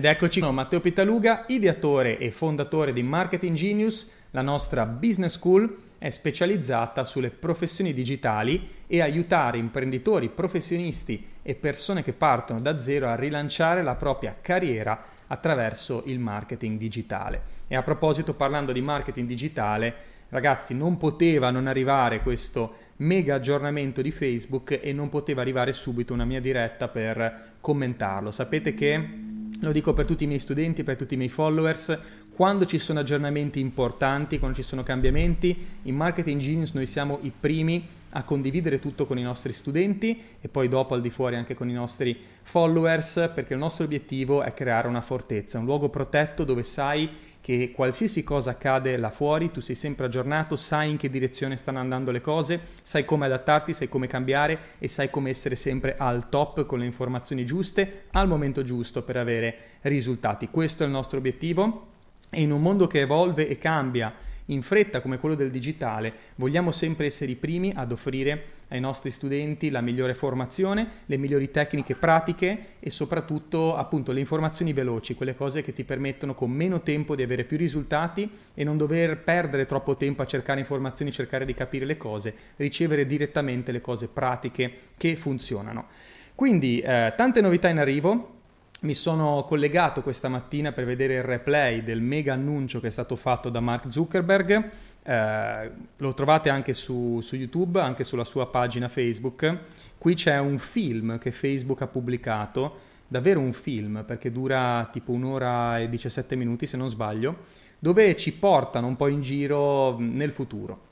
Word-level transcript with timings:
Ed 0.00 0.06
eccoci, 0.06 0.40
sono 0.40 0.52
Matteo 0.52 0.80
Pitaluga, 0.80 1.44
ideatore 1.48 2.16
e 2.16 2.30
fondatore 2.30 2.94
di 2.94 3.02
Marketing 3.02 3.54
Genius, 3.54 4.10
la 4.30 4.40
nostra 4.40 4.86
business 4.86 5.34
school 5.34 5.76
è 5.98 6.08
specializzata 6.08 7.04
sulle 7.04 7.28
professioni 7.28 7.92
digitali 7.92 8.66
e 8.86 9.02
aiutare 9.02 9.58
imprenditori, 9.58 10.30
professionisti 10.30 11.22
e 11.42 11.54
persone 11.54 12.02
che 12.02 12.14
partono 12.14 12.62
da 12.62 12.78
zero 12.78 13.08
a 13.08 13.14
rilanciare 13.14 13.82
la 13.82 13.94
propria 13.94 14.34
carriera 14.40 14.98
attraverso 15.26 16.04
il 16.06 16.18
marketing 16.18 16.78
digitale. 16.78 17.42
E 17.68 17.76
a 17.76 17.82
proposito, 17.82 18.32
parlando 18.32 18.72
di 18.72 18.80
marketing 18.80 19.28
digitale, 19.28 19.94
ragazzi, 20.30 20.72
non 20.72 20.96
poteva 20.96 21.50
non 21.50 21.66
arrivare 21.66 22.22
questo 22.22 22.74
mega 23.00 23.34
aggiornamento 23.34 24.00
di 24.00 24.10
Facebook 24.10 24.80
e 24.82 24.94
non 24.94 25.10
poteva 25.10 25.42
arrivare 25.42 25.74
subito 25.74 26.14
una 26.14 26.24
mia 26.24 26.40
diretta 26.40 26.88
per 26.88 27.58
commentarlo. 27.60 28.30
Sapete 28.30 28.72
che 28.72 29.28
lo 29.60 29.72
dico 29.72 29.92
per 29.92 30.06
tutti 30.06 30.24
i 30.24 30.26
miei 30.26 30.38
studenti, 30.38 30.84
per 30.84 30.96
tutti 30.96 31.14
i 31.14 31.16
miei 31.16 31.28
followers, 31.28 31.98
quando 32.34 32.64
ci 32.64 32.78
sono 32.78 33.00
aggiornamenti 33.00 33.60
importanti, 33.60 34.38
quando 34.38 34.56
ci 34.56 34.62
sono 34.62 34.82
cambiamenti, 34.82 35.56
in 35.82 35.94
Marketing 35.94 36.40
Genius 36.40 36.72
noi 36.72 36.86
siamo 36.86 37.18
i 37.22 37.32
primi 37.38 37.86
a 38.10 38.24
condividere 38.24 38.78
tutto 38.78 39.06
con 39.06 39.18
i 39.18 39.22
nostri 39.22 39.52
studenti 39.52 40.20
e 40.40 40.48
poi 40.48 40.68
dopo 40.68 40.94
al 40.94 41.00
di 41.00 41.10
fuori 41.10 41.36
anche 41.36 41.54
con 41.54 41.68
i 41.68 41.72
nostri 41.72 42.18
followers, 42.42 43.30
perché 43.34 43.52
il 43.52 43.58
nostro 43.58 43.84
obiettivo 43.84 44.42
è 44.42 44.52
creare 44.52 44.88
una 44.88 45.00
fortezza, 45.00 45.58
un 45.58 45.64
luogo 45.64 45.88
protetto 45.88 46.44
dove 46.44 46.62
sai 46.62 47.08
che 47.40 47.72
qualsiasi 47.74 48.22
cosa 48.22 48.50
accade 48.50 48.96
là 48.96 49.08
fuori, 49.08 49.50
tu 49.50 49.60
sei 49.60 49.74
sempre 49.74 50.06
aggiornato, 50.06 50.56
sai 50.56 50.90
in 50.90 50.96
che 50.96 51.08
direzione 51.08 51.56
stanno 51.56 51.78
andando 51.78 52.10
le 52.10 52.20
cose, 52.20 52.60
sai 52.82 53.04
come 53.04 53.26
adattarti, 53.26 53.72
sai 53.72 53.88
come 53.88 54.06
cambiare 54.06 54.58
e 54.78 54.88
sai 54.88 55.08
come 55.08 55.30
essere 55.30 55.54
sempre 55.54 55.96
al 55.96 56.28
top 56.28 56.66
con 56.66 56.80
le 56.80 56.84
informazioni 56.84 57.44
giuste 57.46 58.04
al 58.12 58.28
momento 58.28 58.62
giusto 58.62 59.02
per 59.02 59.16
avere 59.16 59.56
risultati. 59.82 60.48
Questo 60.50 60.82
è 60.82 60.86
il 60.86 60.92
nostro 60.92 61.18
obiettivo 61.18 61.86
e 62.28 62.42
in 62.42 62.52
un 62.52 62.60
mondo 62.60 62.86
che 62.86 63.00
evolve 63.00 63.48
e 63.48 63.56
cambia 63.56 64.12
in 64.50 64.62
fretta 64.62 65.00
come 65.00 65.18
quello 65.18 65.34
del 65.34 65.50
digitale, 65.50 66.12
vogliamo 66.36 66.70
sempre 66.72 67.06
essere 67.06 67.32
i 67.32 67.36
primi 67.36 67.72
ad 67.74 67.92
offrire 67.92 68.58
ai 68.68 68.80
nostri 68.80 69.10
studenti 69.10 69.70
la 69.70 69.80
migliore 69.80 70.14
formazione, 70.14 70.88
le 71.06 71.16
migliori 71.16 71.50
tecniche 71.50 71.94
pratiche 71.94 72.76
e 72.78 72.90
soprattutto 72.90 73.76
appunto 73.76 74.12
le 74.12 74.20
informazioni 74.20 74.72
veloci, 74.72 75.14
quelle 75.14 75.34
cose 75.34 75.62
che 75.62 75.72
ti 75.72 75.84
permettono 75.84 76.34
con 76.34 76.50
meno 76.50 76.82
tempo 76.82 77.16
di 77.16 77.22
avere 77.22 77.44
più 77.44 77.56
risultati 77.56 78.30
e 78.54 78.64
non 78.64 78.76
dover 78.76 79.18
perdere 79.18 79.66
troppo 79.66 79.96
tempo 79.96 80.22
a 80.22 80.26
cercare 80.26 80.60
informazioni, 80.60 81.10
cercare 81.10 81.44
di 81.44 81.54
capire 81.54 81.84
le 81.84 81.96
cose, 81.96 82.34
ricevere 82.56 83.06
direttamente 83.06 83.72
le 83.72 83.80
cose 83.80 84.06
pratiche 84.06 84.72
che 84.96 85.16
funzionano. 85.16 85.86
Quindi 86.34 86.80
eh, 86.80 87.12
tante 87.16 87.40
novità 87.40 87.68
in 87.68 87.78
arrivo, 87.78 88.39
mi 88.80 88.94
sono 88.94 89.44
collegato 89.46 90.00
questa 90.00 90.28
mattina 90.28 90.72
per 90.72 90.86
vedere 90.86 91.14
il 91.14 91.22
replay 91.22 91.82
del 91.82 92.00
mega 92.00 92.32
annuncio 92.32 92.80
che 92.80 92.86
è 92.86 92.90
stato 92.90 93.14
fatto 93.14 93.50
da 93.50 93.60
Mark 93.60 93.90
Zuckerberg. 93.90 94.70
Eh, 95.02 95.70
lo 95.96 96.14
trovate 96.14 96.48
anche 96.48 96.72
su, 96.72 97.20
su, 97.20 97.36
YouTube, 97.36 97.80
anche 97.80 98.04
sulla 98.04 98.24
sua 98.24 98.48
pagina 98.48 98.88
Facebook. 98.88 99.58
Qui 99.98 100.14
c'è 100.14 100.38
un 100.38 100.58
film 100.58 101.18
che 101.18 101.30
Facebook 101.30 101.82
ha 101.82 101.88
pubblicato, 101.88 102.78
davvero 103.06 103.40
un 103.40 103.52
film 103.52 104.02
perché 104.06 104.32
dura 104.32 104.88
tipo 104.90 105.12
un'ora 105.12 105.78
e 105.78 105.88
17 105.90 106.34
minuti 106.36 106.66
se 106.66 106.78
non 106.78 106.88
sbaglio, 106.88 107.36
dove 107.78 108.16
ci 108.16 108.32
portano 108.32 108.86
un 108.86 108.96
po' 108.96 109.08
in 109.08 109.20
giro 109.20 109.98
nel 109.98 110.32
futuro. 110.32 110.88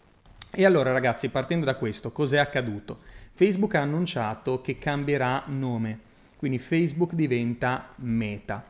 E 0.50 0.66
allora 0.66 0.92
ragazzi, 0.92 1.30
partendo 1.30 1.64
da 1.64 1.74
questo, 1.74 2.12
cos'è 2.12 2.36
accaduto? 2.36 2.98
Facebook 3.32 3.76
ha 3.76 3.80
annunciato 3.80 4.60
che 4.60 4.76
cambierà 4.76 5.44
nome 5.46 6.00
quindi 6.38 6.58
Facebook 6.58 7.14
diventa 7.14 7.92
meta. 7.96 8.64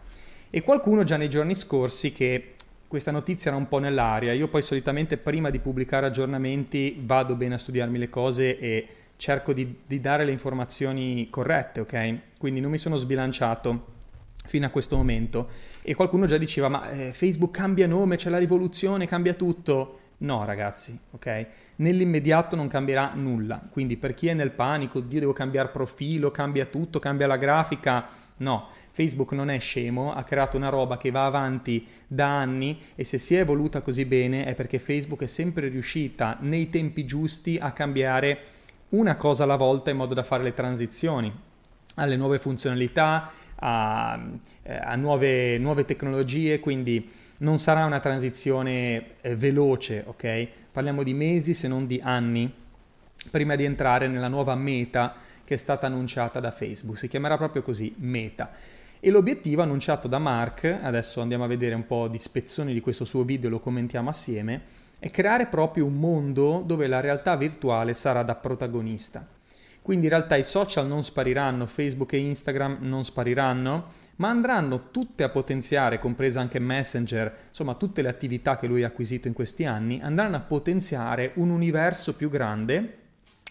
E 0.51 0.63
qualcuno 0.63 1.05
già 1.05 1.17
nei 1.19 1.29
giorni 1.29 1.55
scorsi 1.55 2.13
che 2.13 2.55
questa 2.89 3.11
notizia 3.11 3.51
era 3.51 3.61
un 3.61 3.69
po' 3.69 3.79
nell'aria, 3.79 4.33
io 4.33 4.49
poi 4.49 4.63
solitamente 4.63 5.19
prima 5.19 5.51
di 5.51 5.59
pubblicare 5.59 6.07
aggiornamenti 6.07 6.99
vado 7.05 7.35
bene 7.35 7.55
a 7.55 7.59
studiarmi 7.59 7.99
le 7.99 8.09
cose 8.09 8.59
e 8.59 8.89
cerco 9.17 9.53
di, 9.53 9.81
di 9.87 10.01
dare 10.01 10.25
le 10.25 10.31
informazioni 10.31 11.29
corrette, 11.29 11.81
ok? 11.81 12.19
Quindi 12.39 12.61
non 12.61 12.71
mi 12.71 12.79
sono 12.79 12.97
sbilanciato 12.97 13.97
fino 14.47 14.65
a 14.65 14.71
questo 14.71 14.97
momento 14.97 15.51
e 15.83 15.95
qualcuno 15.95 16.25
già 16.25 16.39
diceva 16.39 16.69
ma 16.69 16.91
eh, 16.91 17.13
Facebook 17.13 17.51
cambia 17.55 17.87
nome, 17.87 18.17
c'è 18.17 18.31
la 18.31 18.39
rivoluzione, 18.39 19.07
cambia 19.07 19.35
tutto. 19.35 19.99
No, 20.21 20.45
ragazzi, 20.45 20.99
ok? 21.13 21.47
Nell'immediato 21.77 22.57
non 22.57 22.67
cambierà 22.67 23.13
nulla. 23.15 23.61
Quindi 23.71 23.97
per 23.97 24.15
chi 24.15 24.27
è 24.27 24.35
nel 24.35 24.51
panico, 24.51 25.01
Dio 25.01 25.21
devo 25.21 25.33
cambiare 25.33 25.69
profilo, 25.69 26.31
cambia 26.31 26.67
tutto, 26.67 26.99
cambia 26.99 27.29
la 27.29 27.37
grafica. 27.37 28.07
No, 28.39 28.69
Facebook 28.91 29.33
non 29.33 29.51
è 29.51 29.59
scemo, 29.59 30.13
ha 30.13 30.23
creato 30.25 30.57
una 30.57 30.69
roba 30.69 30.97
che 30.97 31.11
va 31.11 31.27
avanti 31.27 31.87
da 32.07 32.39
anni 32.39 32.81
e 32.95 33.05
se 33.05 33.19
si 33.19 33.35
è 33.35 33.41
evoluta 33.41 33.81
così 33.81 34.05
bene 34.05 34.45
è 34.45 34.55
perché 34.55 34.79
Facebook 34.79 35.23
è 35.23 35.27
sempre 35.27 35.69
riuscita 35.69 36.37
nei 36.41 36.69
tempi 36.69 37.05
giusti 37.05 37.59
a 37.61 37.73
cambiare 37.73 38.41
una 38.91 39.17
cosa 39.17 39.43
alla 39.43 39.57
volta 39.57 39.91
in 39.91 39.97
modo 39.97 40.15
da 40.15 40.23
fare 40.23 40.45
le 40.45 40.55
transizioni 40.55 41.47
alle 41.99 42.17
nuove 42.17 42.39
funzionalità, 42.39 43.31
a, 43.57 44.19
eh, 44.63 44.77
a 44.77 44.95
nuove, 44.97 45.59
nuove 45.59 45.85
tecnologie, 45.85 46.61
quindi 46.61 47.11
non 47.39 47.59
sarà 47.59 47.85
una 47.85 48.01
transizione 48.01 49.21
eh, 49.21 49.37
veloce, 49.37 50.05
ok? 50.07 50.49
Parliamo 50.73 51.03
di 51.03 51.15
mesi 51.15 51.55
se 51.55 51.69
non 51.69 51.87
di 51.87 52.01
anni 52.03 52.53
prima 53.31 53.57
di 53.57 53.65
entrare 53.65 54.09
nella 54.09 54.29
nuova 54.29 54.55
meta 54.55 55.15
che 55.45 55.55
è 55.55 55.57
stata 55.57 55.87
annunciata 55.87 56.41
da 56.41 56.51
Facebook. 56.51 56.99
Si 56.99 57.09
chiamerà 57.09 57.37
proprio 57.37 57.63
così, 57.63 57.95
meta. 57.99 58.51
E 59.01 59.11
l'obiettivo 59.11 59.63
annunciato 59.63 60.09
da 60.09 60.19
Mark, 60.19 60.79
adesso 60.83 61.21
andiamo 61.21 61.45
a 61.45 61.49
vedere 61.49 61.75
un 61.75 61.87
po' 61.87 62.09
di 62.09 62.19
spezzoni 62.19 62.73
di 62.73 62.81
questo 62.81 63.05
suo 63.05 63.23
video, 63.23 63.49
lo 63.49 63.61
commentiamo 63.61 64.11
assieme, 64.11 64.63
è 64.99 65.11
creare 65.11 65.47
proprio 65.47 65.85
un 65.85 65.95
mondo 65.95 66.63
dove 66.67 66.89
la 66.89 67.01
realtà 67.01 67.37
virtuale 67.37 67.95
sarà 67.95 68.25
da 68.25 68.35
protagonista. 68.35 69.25
Quindi 69.89 70.05
in 70.05 70.13
realtà 70.13 70.37
i 70.37 70.45
social 70.45 70.87
non 70.87 71.03
spariranno, 71.03 71.65
Facebook 71.65 72.13
e 72.13 72.19
Instagram 72.19 72.81
non 72.81 73.07
spariranno, 73.07 73.87
ma 74.17 74.29
andranno 74.29 74.91
tutte 74.91 75.23
a 75.23 75.31
potenziare, 75.31 75.99
compresa 75.99 76.41
anche 76.43 76.59
Messenger, 76.59 77.35
insomma 77.49 77.73
tutte 77.73 78.03
le 78.03 78.11
attività 78.11 78.59
che 78.59 78.67
lui 78.67 78.85
ha 78.85 78.89
acquisito 78.89 79.29
in 79.29 79.33
questi 79.33 79.65
anni, 79.65 79.99
andranno 80.03 80.37
a 80.37 80.41
potenziare 80.41 81.31
un 81.37 81.49
universo 81.49 82.13
più 82.13 82.29
grande 82.29 82.97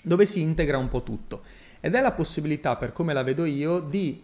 dove 0.04 0.28
si 0.28 0.40
integra 0.42 0.78
un 0.78 0.90
po' 0.90 1.02
tutto. 1.02 1.42
Ed 1.80 1.96
è 1.96 2.02
la 2.02 2.12
possibilità, 2.12 2.76
per 2.76 2.92
come 2.92 3.14
la 3.14 3.24
vedo 3.24 3.44
io, 3.44 3.80
di 3.80 4.22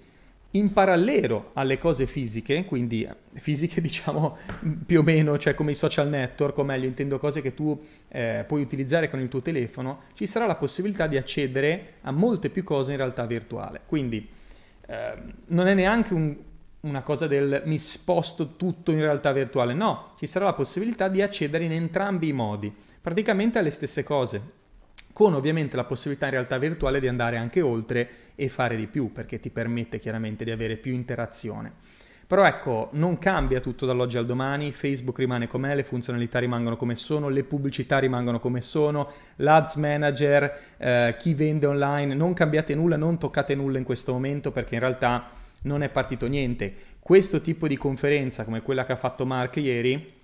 in 0.56 0.72
parallelo 0.74 1.52
alle 1.53 1.78
cose 1.78 2.06
fisiche, 2.06 2.66
quindi 2.66 3.08
fisiche 3.34 3.80
diciamo 3.81 4.38
più 4.86 5.00
o 5.00 5.03
meno, 5.03 5.38
cioè 5.38 5.53
come 5.56 5.72
i 5.72 5.75
social 5.75 6.09
network, 6.09 6.58
o 6.58 6.64
meglio 6.64 6.86
intendo 6.86 7.18
cose 7.19 7.41
che 7.41 7.53
tu 7.53 7.80
eh, 8.09 8.44
puoi 8.47 8.62
utilizzare 8.62 9.09
con 9.09 9.19
il 9.19 9.30
tuo 9.30 9.42
telefono, 9.42 10.02
ci 10.13 10.25
sarà 10.25 10.46
la 10.46 10.56
possibilità 10.56 11.08
di 11.08 11.18
accedere 11.18 11.96
a 12.02 12.12
molte 12.12 12.50
più 12.50 12.63
cose 12.63 12.92
in 12.92 12.97
realtà 12.97 13.25
virtuale. 13.25 13.81
Quindi 13.86 14.28
eh, 14.88 15.13
non 15.47 15.68
è 15.68 15.74
neanche 15.74 16.13
un, 16.13 16.36
una 16.81 17.02
cosa 17.02 17.28
del 17.28 17.63
mi 17.66 17.80
sposto 17.80 18.56
tutto 18.56 18.92
in 18.92 19.00
realtà 19.00 19.31
virtuale, 19.31 19.74
no, 19.74 20.12
ci 20.18 20.28
sarà 20.28 20.46
la 20.46 20.53
possibilità 20.53 21.08
di 21.08 21.22
accedere 21.22 21.63
in 21.63 21.72
entrambi 21.72 22.28
i 22.28 22.34
modi, 22.34 22.72
praticamente 23.02 23.58
alle 23.58 23.72
stesse 23.72 24.03
cose 24.03 24.62
con 25.13 25.34
ovviamente 25.35 25.75
la 25.75 25.85
possibilità 25.85 26.25
in 26.25 26.31
realtà 26.31 26.57
virtuale 26.57 27.00
di 27.00 27.07
andare 27.07 27.38
anche 27.38 27.62
oltre 27.62 28.09
e 28.35 28.50
fare 28.50 28.75
di 28.75 28.88
più, 28.88 29.12
perché 29.12 29.40
ti 29.40 29.51
permette 29.51 30.00
chiaramente 30.00 30.44
di 30.44 30.51
avere 30.51 30.75
più 30.75 30.94
interazione. 30.94 31.72
Però 32.25 32.46
ecco, 32.46 32.90
non 32.94 33.19
cambia 33.19 33.59
tutto 33.59 33.85
dall'oggi 33.85 34.18
al 34.18 34.25
domani, 34.25 34.72
Facebook 34.72 35.19
rimane 35.19 35.46
com'è, 35.46 35.75
le 35.75 35.84
funzionalità 35.84 36.40
rimangono 36.40 36.78
come 36.78 36.96
sono, 36.96 37.29
le 37.29 37.44
pubblicità 37.44 38.00
rimangono 38.00 38.40
come 38.40 38.59
sono, 38.59 39.07
l'Ads 39.35 39.75
Manager, 39.75 40.59
eh, 40.78 41.16
chi 41.19 41.35
vende 41.35 41.68
online, 41.68 42.16
non 42.16 42.34
cambiate 42.34 42.74
nulla, 42.74 42.95
non 42.95 43.19
toccate 43.19 43.53
nulla 43.53 43.78
in 43.78 43.84
questo 43.84 44.13
momento 44.13 44.51
perché 44.51 44.74
in 44.74 44.80
realtà 44.80 45.30
non 45.63 45.84
è 45.84 45.90
partito 45.90 46.28
niente. 46.28 46.74
Questo 47.00 47.40
tipo 47.40 47.68
di 47.68 47.78
conferenza, 47.78 48.45
come 48.45 48.62
quella 48.62 48.83
che 48.83 48.94
ha 48.94 48.98
fatto 48.98 49.25
Mark 49.25 49.57
ieri, 49.57 50.21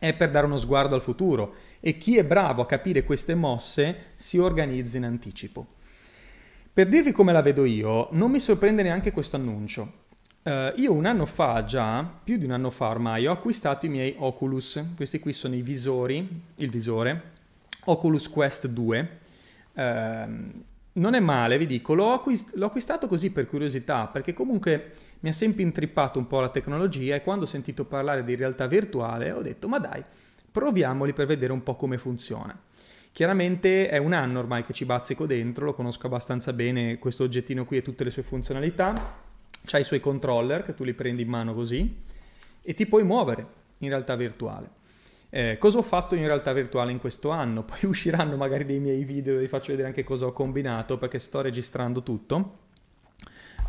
è 0.00 0.14
per 0.14 0.30
dare 0.30 0.46
uno 0.46 0.56
sguardo 0.56 0.96
al 0.96 1.02
futuro 1.02 1.54
e 1.78 1.96
chi 1.98 2.16
è 2.16 2.24
bravo 2.24 2.62
a 2.62 2.66
capire 2.66 3.04
queste 3.04 3.36
mosse 3.36 4.06
si 4.16 4.38
organizza 4.38 4.96
in 4.96 5.04
anticipo. 5.04 5.66
Per 6.72 6.88
dirvi 6.88 7.12
come 7.12 7.32
la 7.32 7.42
vedo 7.42 7.64
io, 7.64 8.08
non 8.12 8.30
mi 8.30 8.40
sorprende 8.40 8.82
neanche 8.82 9.12
questo 9.12 9.36
annuncio. 9.36 9.98
Uh, 10.42 10.72
io 10.76 10.94
un 10.94 11.04
anno 11.04 11.26
fa, 11.26 11.64
già, 11.64 12.02
più 12.02 12.38
di 12.38 12.46
un 12.46 12.52
anno 12.52 12.70
fa 12.70 12.88
ormai, 12.88 13.26
ho 13.26 13.32
acquistato 13.32 13.84
i 13.84 13.90
miei 13.90 14.14
Oculus. 14.16 14.82
Questi 14.96 15.18
qui 15.18 15.34
sono 15.34 15.54
i 15.54 15.60
visori, 15.60 16.26
il 16.56 16.70
visore, 16.70 17.22
Oculus 17.84 18.28
Quest 18.30 18.66
2. 18.68 19.18
Uh, 19.74 19.80
ehm, 19.80 20.62
non 20.94 21.14
è 21.14 21.20
male, 21.20 21.58
vi 21.58 21.66
dico, 21.66 21.94
l'ho, 21.94 22.12
acquist- 22.12 22.56
l'ho, 22.56 22.66
acquistato 22.66 23.06
così 23.06 23.30
per 23.30 23.46
curiosità, 23.46 24.06
perché 24.06 24.32
comunque 24.32 24.92
mi 25.20 25.28
ha 25.28 25.32
sempre 25.32 25.62
intrippato 25.62 26.18
un 26.18 26.26
po' 26.26 26.40
la 26.40 26.48
tecnologia 26.48 27.14
e 27.14 27.22
quando 27.22 27.44
ho 27.44 27.48
sentito 27.48 27.84
parlare 27.84 28.24
di 28.24 28.34
realtà 28.34 28.66
virtuale 28.66 29.30
ho 29.30 29.42
detto 29.42 29.68
ma 29.68 29.78
dai, 29.78 30.02
proviamoli 30.50 31.12
per 31.12 31.26
vedere 31.26 31.52
un 31.52 31.62
po' 31.62 31.76
come 31.76 31.98
funziona. 31.98 32.58
Chiaramente 33.12 33.88
è 33.88 33.98
un 33.98 34.12
anno 34.12 34.38
ormai 34.38 34.64
che 34.64 34.72
ci 34.72 34.84
bazzico 34.84 35.26
dentro, 35.26 35.64
lo 35.64 35.74
conosco 35.74 36.06
abbastanza 36.06 36.52
bene 36.52 36.98
questo 36.98 37.24
oggettino 37.24 37.64
qui 37.64 37.78
e 37.78 37.82
tutte 37.82 38.04
le 38.04 38.10
sue 38.10 38.22
funzionalità 38.22 39.28
c'ha 39.64 39.78
i 39.78 39.84
suoi 39.84 40.00
controller 40.00 40.64
che 40.64 40.74
tu 40.74 40.84
li 40.84 40.94
prendi 40.94 41.22
in 41.22 41.28
mano 41.28 41.52
così 41.52 42.02
e 42.62 42.74
ti 42.74 42.86
puoi 42.86 43.02
muovere 43.02 43.46
in 43.78 43.88
realtà 43.88 44.14
virtuale. 44.16 44.78
Eh, 45.32 45.58
cosa 45.58 45.78
ho 45.78 45.82
fatto 45.82 46.16
in 46.16 46.26
realtà 46.26 46.52
virtuale 46.52 46.90
in 46.90 46.98
questo 46.98 47.30
anno? 47.30 47.62
Poi 47.64 47.78
usciranno 47.84 48.36
magari 48.36 48.64
dei 48.64 48.80
miei 48.80 49.04
video, 49.04 49.38
vi 49.38 49.48
faccio 49.48 49.70
vedere 49.70 49.88
anche 49.88 50.04
cosa 50.04 50.26
ho 50.26 50.32
combinato 50.32 50.98
perché 50.98 51.18
sto 51.18 51.40
registrando 51.40 52.02
tutto. 52.02 52.58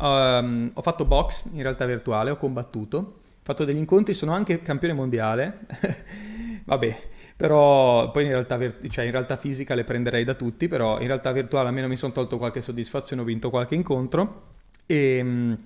Um, 0.00 0.70
ho 0.74 0.82
fatto 0.82 1.04
box 1.04 1.50
in 1.52 1.62
realtà 1.62 1.86
virtuale, 1.86 2.30
ho 2.30 2.36
combattuto, 2.36 2.96
ho 2.98 3.40
fatto 3.42 3.64
degli 3.64 3.76
incontri, 3.76 4.12
sono 4.12 4.32
anche 4.32 4.60
campione 4.60 4.94
mondiale. 4.94 5.60
Vabbè, 6.64 6.96
però 7.36 8.10
poi 8.10 8.24
in 8.24 8.30
realtà, 8.30 8.58
cioè 8.88 9.04
in 9.04 9.10
realtà 9.12 9.36
fisica 9.36 9.74
le 9.74 9.84
prenderei 9.84 10.24
da 10.24 10.34
tutti, 10.34 10.66
però 10.66 11.00
in 11.00 11.06
realtà 11.06 11.30
virtuale 11.30 11.68
almeno 11.68 11.86
mi 11.86 11.96
sono 11.96 12.12
tolto 12.12 12.38
qualche 12.38 12.60
soddisfazione, 12.60 13.22
ho 13.22 13.24
vinto 13.24 13.50
qualche 13.50 13.76
incontro 13.76 14.50
e 14.86 15.20
um, 15.20 15.56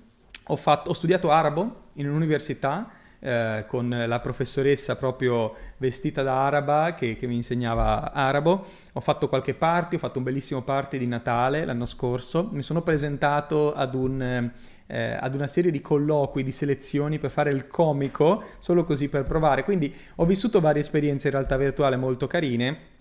ho, 0.43 0.55
fatto, 0.55 0.91
ho 0.91 0.93
studiato 0.93 1.31
arabo 1.31 1.85
in 1.95 2.07
un'università 2.07 2.91
eh, 3.19 3.65
con 3.67 3.89
la 3.89 4.19
professoressa 4.19 4.95
proprio 4.95 5.53
vestita 5.77 6.21
da 6.21 6.45
araba 6.45 6.93
che, 6.93 7.15
che, 7.15 7.27
mi 7.27 7.35
insegnava 7.35 8.11
arabo. 8.13 8.65
Ho 8.93 8.99
fatto 8.99 9.27
qualche 9.27 9.53
party, 9.53 9.95
ho 9.95 9.99
fatto 9.99 10.19
un 10.19 10.23
bellissimo 10.23 10.61
party 10.61 10.97
di 10.97 11.07
Natale 11.07 11.65
l'anno 11.65 11.85
scorso. 11.85 12.49
Mi 12.51 12.61
sono 12.61 12.81
presentato 12.81 13.73
ad, 13.73 13.95
un, 13.95 14.51
eh, 14.87 15.17
ad 15.19 15.35
una 15.35 15.47
serie 15.47 15.71
di 15.71 15.81
colloqui, 15.81 16.43
di 16.43 16.51
selezioni 16.51 17.17
per 17.17 17.31
fare 17.31 17.49
il 17.49 17.67
comico, 17.67 18.43
solo 18.59 18.83
così 18.83 19.09
per 19.09 19.23
provare. 19.23 19.63
Quindi 19.63 19.93
ho 20.15 20.25
vissuto 20.25 20.59
varie 20.59 20.81
esperienze 20.81 21.27
in 21.27 21.33
realtà 21.33 21.57
virtuale 21.57 21.95
molto 21.95 22.27
carine. 22.27 22.95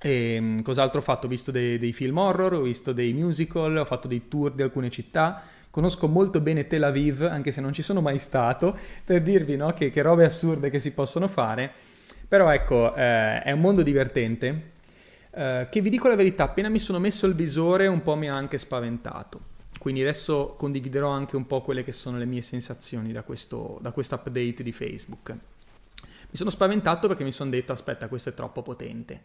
E 0.00 0.38
mm, 0.38 0.58
cos'altro 0.60 1.00
ho 1.00 1.02
fatto? 1.02 1.26
Ho 1.26 1.30
visto 1.30 1.50
dei, 1.50 1.78
dei 1.78 1.94
film 1.94 2.18
horror, 2.18 2.52
ho 2.52 2.62
visto 2.62 2.92
dei 2.92 3.14
musical, 3.14 3.76
ho 3.78 3.84
fatto 3.86 4.08
dei 4.08 4.28
tour 4.28 4.52
di 4.52 4.60
alcune 4.60 4.90
città 4.90 5.42
conosco 5.74 6.06
molto 6.06 6.40
bene 6.40 6.68
Tel 6.68 6.84
Aviv, 6.84 7.22
anche 7.22 7.50
se 7.50 7.60
non 7.60 7.72
ci 7.72 7.82
sono 7.82 8.00
mai 8.00 8.20
stato, 8.20 8.78
per 9.04 9.22
dirvi 9.22 9.56
no, 9.56 9.72
che, 9.72 9.90
che, 9.90 10.02
robe 10.02 10.24
assurde 10.24 10.70
che 10.70 10.78
si 10.78 10.92
possono 10.92 11.26
fare. 11.26 11.68
Però 12.28 12.48
ecco, 12.52 12.94
eh, 12.94 13.42
è 13.42 13.50
un 13.50 13.58
mondo 13.58 13.82
divertente, 13.82 14.70
eh, 15.32 15.66
che 15.68 15.80
vi 15.80 15.90
dico 15.90 16.06
la 16.06 16.14
verità, 16.14 16.44
appena 16.44 16.68
mi 16.68 16.78
sono 16.78 17.00
messo 17.00 17.26
il 17.26 17.34
visore 17.34 17.88
un 17.88 18.02
po' 18.02 18.14
mi 18.14 18.30
ha 18.30 18.36
anche 18.36 18.56
spaventato. 18.56 19.40
Quindi 19.80 20.00
adesso 20.00 20.54
condividerò 20.56 21.08
anche 21.08 21.34
un 21.34 21.48
po' 21.48 21.60
quelle 21.62 21.82
che 21.82 21.90
sono 21.90 22.18
le 22.18 22.24
mie 22.24 22.42
sensazioni 22.42 23.10
da 23.10 23.24
questo, 23.24 23.80
da 23.82 23.90
questo 23.90 24.14
update 24.14 24.62
di 24.62 24.70
Facebook. 24.70 25.30
Mi 25.30 26.36
sono 26.36 26.50
spaventato 26.50 27.08
perché 27.08 27.24
mi 27.24 27.32
sono 27.32 27.50
detto, 27.50 27.72
aspetta, 27.72 28.06
questo 28.06 28.28
è 28.28 28.34
troppo 28.34 28.62
potente 28.62 29.22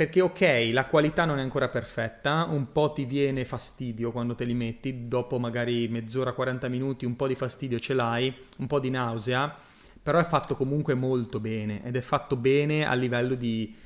perché 0.00 0.22
ok, 0.22 0.70
la 0.72 0.86
qualità 0.86 1.26
non 1.26 1.38
è 1.40 1.42
ancora 1.42 1.68
perfetta, 1.68 2.46
un 2.48 2.72
po' 2.72 2.90
ti 2.90 3.04
viene 3.04 3.44
fastidio 3.44 4.12
quando 4.12 4.34
te 4.34 4.44
li 4.44 4.54
metti, 4.54 5.08
dopo 5.08 5.38
magari 5.38 5.88
mezz'ora, 5.88 6.32
40 6.32 6.68
minuti, 6.68 7.04
un 7.04 7.16
po' 7.16 7.26
di 7.26 7.34
fastidio 7.34 7.78
ce 7.78 7.92
l'hai, 7.92 8.34
un 8.60 8.66
po' 8.66 8.80
di 8.80 8.88
nausea, 8.88 9.54
però 10.02 10.18
è 10.18 10.24
fatto 10.24 10.54
comunque 10.54 10.94
molto 10.94 11.38
bene 11.38 11.84
ed 11.84 11.96
è 11.96 12.00
fatto 12.00 12.36
bene 12.36 12.86
a 12.86 12.94
livello 12.94 13.34
di, 13.34 13.76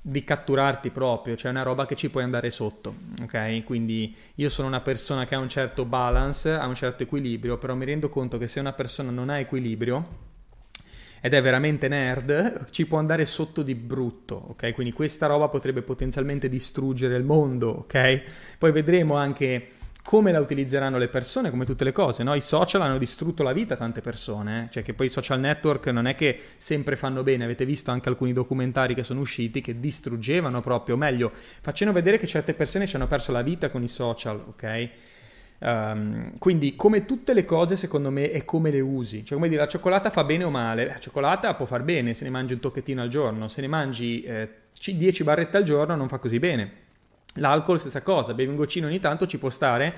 di 0.00 0.24
catturarti 0.24 0.88
proprio, 0.88 1.36
cioè 1.36 1.50
è 1.50 1.54
una 1.54 1.64
roba 1.64 1.84
che 1.84 1.96
ci 1.96 2.08
puoi 2.08 2.22
andare 2.22 2.48
sotto, 2.48 2.94
ok? 3.20 3.62
Quindi 3.64 4.16
io 4.36 4.48
sono 4.48 4.68
una 4.68 4.80
persona 4.80 5.26
che 5.26 5.34
ha 5.34 5.38
un 5.38 5.50
certo 5.50 5.84
balance, 5.84 6.50
ha 6.50 6.66
un 6.66 6.76
certo 6.76 7.02
equilibrio, 7.02 7.58
però 7.58 7.74
mi 7.74 7.84
rendo 7.84 8.08
conto 8.08 8.38
che 8.38 8.48
se 8.48 8.58
una 8.58 8.72
persona 8.72 9.10
non 9.10 9.28
ha 9.28 9.38
equilibrio, 9.38 10.27
ed 11.20 11.34
è 11.34 11.42
veramente 11.42 11.88
nerd, 11.88 12.70
ci 12.70 12.86
può 12.86 12.98
andare 12.98 13.24
sotto 13.26 13.62
di 13.62 13.74
brutto, 13.74 14.34
ok? 14.48 14.72
Quindi 14.72 14.92
questa 14.92 15.26
roba 15.26 15.48
potrebbe 15.48 15.82
potenzialmente 15.82 16.48
distruggere 16.48 17.16
il 17.16 17.24
mondo, 17.24 17.68
ok? 17.70 18.22
Poi 18.58 18.72
vedremo 18.72 19.16
anche 19.16 19.70
come 20.08 20.32
la 20.32 20.40
utilizzeranno 20.40 20.96
le 20.96 21.08
persone, 21.08 21.50
come 21.50 21.66
tutte 21.66 21.84
le 21.84 21.92
cose, 21.92 22.22
no? 22.22 22.34
I 22.34 22.40
social 22.40 22.80
hanno 22.80 22.96
distrutto 22.96 23.42
la 23.42 23.52
vita 23.52 23.74
a 23.74 23.76
tante 23.76 24.00
persone, 24.00 24.64
eh? 24.64 24.70
cioè 24.70 24.82
che 24.82 24.94
poi 24.94 25.08
i 25.08 25.10
social 25.10 25.38
network 25.38 25.88
non 25.88 26.06
è 26.06 26.14
che 26.14 26.40
sempre 26.56 26.96
fanno 26.96 27.22
bene, 27.22 27.44
avete 27.44 27.66
visto 27.66 27.90
anche 27.90 28.08
alcuni 28.08 28.32
documentari 28.32 28.94
che 28.94 29.02
sono 29.02 29.20
usciti 29.20 29.60
che 29.60 29.78
distruggevano 29.78 30.60
proprio, 30.60 30.94
o 30.94 30.98
meglio, 30.98 31.30
facendo 31.34 31.92
vedere 31.92 32.16
che 32.16 32.26
certe 32.26 32.54
persone 32.54 32.86
ci 32.86 32.96
hanno 32.96 33.06
perso 33.06 33.32
la 33.32 33.42
vita 33.42 33.68
con 33.68 33.82
i 33.82 33.88
social, 33.88 34.42
ok? 34.48 34.90
Um, 35.60 36.38
quindi, 36.38 36.76
come 36.76 37.04
tutte 37.04 37.32
le 37.32 37.44
cose, 37.44 37.76
secondo 37.76 38.10
me, 38.10 38.30
è 38.30 38.44
come 38.44 38.70
le 38.70 38.80
usi. 38.80 39.24
Cioè, 39.24 39.36
come 39.36 39.48
dire, 39.48 39.60
la 39.60 39.68
cioccolata 39.68 40.10
fa 40.10 40.24
bene 40.24 40.44
o 40.44 40.50
male? 40.50 40.86
La 40.86 40.98
cioccolata 40.98 41.54
può 41.54 41.66
far 41.66 41.82
bene 41.82 42.14
se 42.14 42.24
ne 42.24 42.30
mangi 42.30 42.54
un 42.54 42.60
tocchettino 42.60 43.02
al 43.02 43.08
giorno, 43.08 43.48
se 43.48 43.60
ne 43.60 43.66
mangi 43.66 44.22
eh, 44.22 44.48
10 44.72 45.24
barrette 45.24 45.56
al 45.56 45.64
giorno 45.64 45.94
non 45.96 46.08
fa 46.08 46.18
così 46.18 46.38
bene. 46.38 46.86
L'alcol, 47.34 47.78
stessa 47.78 48.02
cosa, 48.02 48.34
bevi 48.34 48.50
un 48.50 48.56
goccino 48.56 48.86
ogni 48.86 49.00
tanto, 49.00 49.26
ci 49.26 49.38
può 49.38 49.50
stare, 49.50 49.94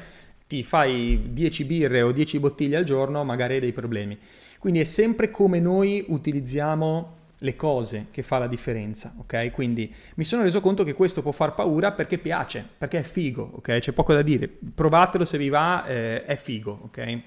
ti 0.46 0.62
fai 0.62 1.28
10 1.32 1.64
birre 1.64 2.02
o 2.02 2.12
10 2.12 2.38
bottiglie 2.38 2.76
al 2.76 2.84
giorno, 2.84 3.24
magari 3.24 3.54
hai 3.54 3.60
dei 3.60 3.72
problemi. 3.72 4.18
Quindi 4.58 4.80
è 4.80 4.84
sempre 4.84 5.30
come 5.30 5.60
noi 5.60 6.04
utilizziamo 6.08 7.18
le 7.40 7.56
cose 7.56 8.06
che 8.10 8.22
fa 8.22 8.38
la 8.38 8.46
differenza, 8.46 9.14
ok? 9.18 9.50
Quindi 9.50 9.92
mi 10.16 10.24
sono 10.24 10.42
reso 10.42 10.60
conto 10.60 10.84
che 10.84 10.92
questo 10.92 11.22
può 11.22 11.32
far 11.32 11.54
paura 11.54 11.92
perché 11.92 12.18
piace, 12.18 12.66
perché 12.76 12.98
è 12.98 13.02
figo, 13.02 13.50
ok? 13.56 13.78
C'è 13.78 13.92
poco 13.92 14.12
da 14.12 14.22
dire, 14.22 14.48
provatelo 14.48 15.24
se 15.24 15.38
vi 15.38 15.48
va, 15.48 15.86
eh, 15.86 16.24
è 16.24 16.36
figo, 16.36 16.80
ok? 16.84 17.20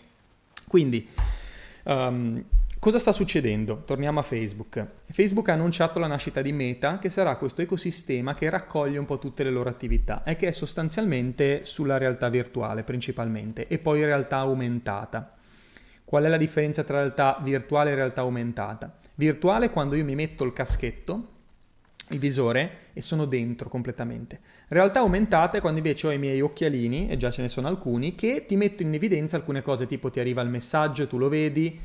Quindi, 0.68 1.08
um, 1.86 2.44
cosa 2.80 3.00
sta 3.00 3.12
succedendo? 3.12 3.84
Torniamo 3.86 4.20
a 4.20 4.24
Facebook. 4.24 4.86
Facebook 5.12 5.50
ha 5.50 5.54
annunciato 5.54 6.00
la 6.00 6.08
nascita 6.08 6.42
di 6.42 6.52
Meta, 6.52 7.00
che 7.00 7.10
sarà 7.10 7.36
questo 7.36 7.62
ecosistema 7.62 8.34
che 8.34 8.50
raccoglie 8.50 9.00
un 9.00 9.06
po' 9.06 9.18
tutte 9.18 9.44
le 9.44 9.52
loro 9.52 9.70
attività 9.70 10.24
e 10.24 10.36
che 10.36 10.48
è 10.48 10.52
sostanzialmente 10.52 11.66
sulla 11.66 11.98
realtà 11.98 12.30
virtuale 12.30 12.84
principalmente 12.84 13.68
e 13.68 13.80
poi 13.80 14.04
realtà 14.04 14.38
aumentata. 14.38 15.36
Qual 16.06 16.24
è 16.24 16.28
la 16.28 16.38
differenza 16.38 16.84
tra 16.84 16.98
realtà 16.98 17.40
virtuale 17.42 17.92
e 17.92 17.96
realtà 17.96 18.22
aumentata? 18.22 19.00
Virtuale 19.16 19.70
quando 19.70 19.96
io 19.96 20.04
mi 20.04 20.16
metto 20.16 20.44
il 20.44 20.54
caschetto, 20.54 21.28
il 22.10 22.20
visore 22.20 22.78
e 22.94 23.02
sono 23.02 23.26
dentro 23.26 23.70
completamente. 23.70 24.40
Realtà 24.70 25.00
aumentata 25.00 25.58
è 25.58 25.62
quando 25.62 25.80
invece 25.80 26.08
ho 26.08 26.12
i 26.12 26.18
miei 26.18 26.42
occhialini, 26.42 27.10
e 27.10 27.18
già 27.18 27.32
ce 27.32 27.42
ne 27.42 27.50
sono 27.50 27.68
alcuni, 27.68 28.16
che 28.16 28.46
ti 28.48 28.56
mettono 28.56 28.90
in 28.90 28.96
evidenza 28.96 29.36
alcune 29.36 29.62
cose, 29.62 29.86
tipo 29.86 30.10
ti 30.10 30.20
arriva 30.20 30.42
il 30.42 30.50
messaggio, 30.50 31.08
tu 31.08 31.18
lo 31.18 31.30
vedi, 31.30 31.80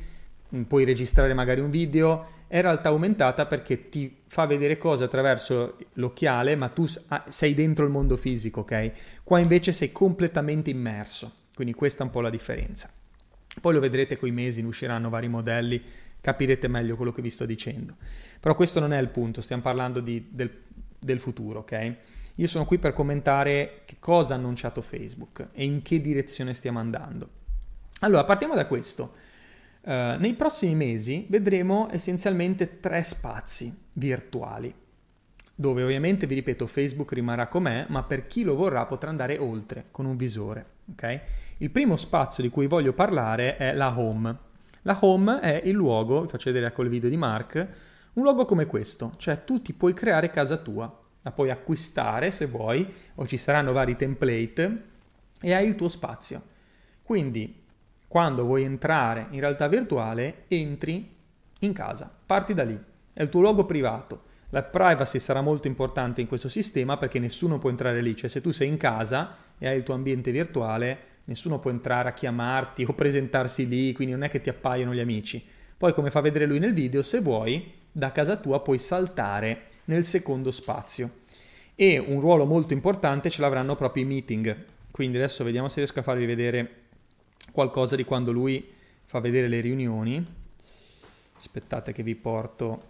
mm, 0.55 0.63
puoi 0.63 0.85
registrare 0.85 1.33
magari 1.33 1.61
un 1.61 1.69
video. 1.69 2.37
È 2.47 2.61
realtà 2.61 2.89
aumentata 2.89 3.45
perché 3.45 3.89
ti 3.89 4.21
fa 4.27 4.45
vedere 4.45 4.77
cose 4.77 5.03
attraverso 5.03 5.77
l'occhiale, 5.93 6.55
ma 6.55 6.69
tu 6.69 6.85
ah, 7.09 7.25
sei 7.27 7.53
dentro 7.53 7.85
il 7.85 7.91
mondo 7.91 8.17
fisico, 8.17 8.61
ok? 8.61 8.91
Qua 9.23 9.39
invece 9.39 9.71
sei 9.71 9.91
completamente 9.91 10.69
immerso. 10.69 11.31
Quindi 11.53 11.73
questa 11.73 12.03
è 12.03 12.05
un 12.05 12.11
po' 12.11 12.21
la 12.21 12.29
differenza. 12.29 12.89
Poi 13.61 13.73
lo 13.73 13.79
vedrete 13.79 14.17
con 14.17 14.29
i 14.29 14.31
mesi, 14.31 14.61
ne 14.61 14.67
usciranno 14.67 15.09
vari 15.09 15.27
modelli 15.27 15.83
capirete 16.21 16.67
meglio 16.67 16.95
quello 16.95 17.11
che 17.11 17.21
vi 17.21 17.29
sto 17.29 17.45
dicendo. 17.45 17.95
Però 18.39 18.55
questo 18.55 18.79
non 18.79 18.93
è 18.93 18.99
il 18.99 19.09
punto, 19.09 19.41
stiamo 19.41 19.61
parlando 19.61 19.99
di, 19.99 20.27
del, 20.31 20.51
del 20.97 21.19
futuro, 21.19 21.59
ok? 21.59 21.95
Io 22.35 22.47
sono 22.47 22.65
qui 22.65 22.77
per 22.77 22.93
commentare 22.93 23.81
che 23.85 23.97
cosa 23.99 24.33
ha 24.33 24.37
annunciato 24.37 24.81
Facebook 24.81 25.49
e 25.51 25.65
in 25.65 25.81
che 25.81 25.99
direzione 25.99 26.53
stiamo 26.53 26.79
andando. 26.79 27.29
Allora, 27.99 28.23
partiamo 28.23 28.55
da 28.55 28.65
questo. 28.65 29.13
Uh, 29.81 30.17
nei 30.17 30.33
prossimi 30.35 30.75
mesi 30.75 31.25
vedremo 31.29 31.87
essenzialmente 31.91 32.79
tre 32.79 33.03
spazi 33.03 33.87
virtuali, 33.93 34.73
dove 35.53 35.83
ovviamente, 35.83 36.27
vi 36.27 36.35
ripeto, 36.35 36.65
Facebook 36.67 37.11
rimarrà 37.11 37.47
com'è, 37.47 37.85
ma 37.89 38.03
per 38.03 38.27
chi 38.27 38.43
lo 38.43 38.55
vorrà 38.55 38.85
potrà 38.85 39.09
andare 39.09 39.37
oltre 39.37 39.87
con 39.91 40.05
un 40.05 40.15
visore. 40.15 40.65
Okay? 40.93 41.19
Il 41.57 41.71
primo 41.71 41.97
spazio 41.97 42.41
di 42.41 42.49
cui 42.49 42.67
voglio 42.67 42.93
parlare 42.93 43.57
è 43.57 43.73
la 43.73 43.97
home. 43.99 44.47
La 44.83 44.97
home 45.01 45.39
è 45.41 45.61
il 45.65 45.73
luogo, 45.73 46.21
vi 46.21 46.27
faccio 46.29 46.51
vedere 46.51 46.71
col 46.71 46.87
video 46.87 47.09
di 47.09 47.17
Mark, 47.17 47.67
un 48.13 48.23
luogo 48.23 48.45
come 48.45 48.65
questo, 48.65 49.13
cioè 49.17 49.43
tu 49.43 49.61
ti 49.61 49.73
puoi 49.73 49.93
creare 49.93 50.31
casa 50.31 50.57
tua, 50.57 50.91
la 51.21 51.31
puoi 51.31 51.49
acquistare 51.49 52.31
se 52.31 52.45
vuoi, 52.45 52.87
o 53.15 53.27
ci 53.27 53.37
saranno 53.37 53.73
vari 53.73 53.95
template 53.95 54.83
e 55.41 55.53
hai 55.53 55.67
il 55.67 55.75
tuo 55.75 55.89
spazio. 55.89 56.41
Quindi, 57.03 57.63
quando 58.07 58.45
vuoi 58.45 58.63
entrare 58.63 59.27
in 59.31 59.39
realtà 59.39 59.67
virtuale, 59.67 60.45
entri 60.47 61.15
in 61.59 61.73
casa, 61.73 62.11
parti 62.25 62.53
da 62.53 62.63
lì, 62.63 62.79
è 63.13 63.21
il 63.21 63.29
tuo 63.29 63.41
luogo 63.41 63.65
privato. 63.65 64.27
La 64.51 64.63
privacy 64.63 65.19
sarà 65.19 65.41
molto 65.41 65.67
importante 65.67 66.21
in 66.21 66.27
questo 66.27 66.47
sistema 66.47 66.97
perché 66.97 67.19
nessuno 67.19 67.59
può 67.59 67.69
entrare 67.69 68.01
lì, 68.01 68.15
cioè 68.15 68.29
se 68.29 68.41
tu 68.41 68.51
sei 68.51 68.67
in 68.67 68.77
casa 68.77 69.35
e 69.57 69.67
hai 69.67 69.77
il 69.77 69.83
tuo 69.83 69.93
ambiente 69.93 70.31
virtuale, 70.31 70.97
nessuno 71.29 71.59
può 71.59 71.69
entrare 71.69 72.09
a 72.09 72.13
chiamarti 72.13 72.83
o 72.85 72.93
presentarsi 72.93 73.67
lì, 73.67 73.93
quindi 73.93 74.13
non 74.13 74.23
è 74.23 74.29
che 74.29 74.41
ti 74.41 74.49
appaiono 74.49 74.93
gli 74.95 74.99
amici. 74.99 75.45
Poi, 75.77 75.93
come 75.93 76.09
fa 76.09 76.21
vedere 76.21 76.47
lui 76.47 76.57
nel 76.57 76.73
video, 76.73 77.03
se 77.03 77.21
vuoi, 77.21 77.71
da 77.91 78.11
casa 78.11 78.35
tua 78.35 78.61
puoi 78.61 78.79
saltare 78.79 79.67
nel 79.85 80.03
secondo 80.03 80.49
spazio. 80.49 81.17
E 81.75 81.99
un 81.99 82.19
ruolo 82.19 82.45
molto 82.45 82.73
importante 82.73 83.29
ce 83.29 83.41
l'avranno 83.41 83.75
proprio 83.75 84.03
i 84.03 84.07
meeting. 84.07 84.65
Quindi 84.91 85.17
adesso 85.17 85.43
vediamo 85.43 85.69
se 85.69 85.75
riesco 85.75 85.99
a 85.99 86.03
farvi 86.03 86.25
vedere 86.25 86.75
qualcosa 87.51 87.95
di 87.95 88.03
quando 88.03 88.31
lui 88.31 88.67
fa 89.05 89.19
vedere 89.19 89.47
le 89.47 89.61
riunioni. 89.61 90.25
Aspettate 91.37 91.93
che 91.93 92.01
vi 92.01 92.15
porto. 92.15 92.87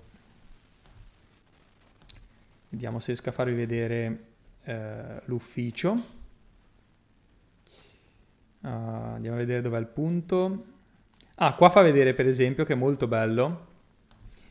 Vediamo 2.70 3.00
se 3.00 3.08
riesco 3.08 3.30
a 3.30 3.34
farvi 3.34 3.54
vedere 3.54 4.20
eh, 4.64 5.22
l'ufficio. 5.26 6.19
Uh, 8.62 8.68
andiamo 8.68 9.38
a 9.38 9.40
vedere 9.40 9.62
dov'è 9.62 9.80
il 9.80 9.88
punto. 9.88 10.66
Ah, 11.36 11.54
qua 11.54 11.70
fa 11.70 11.82
vedere 11.82 12.14
per 12.14 12.28
esempio, 12.28 12.66
che 12.66 12.74
è 12.74 12.76
molto 12.76 13.08
bello, 13.08 13.68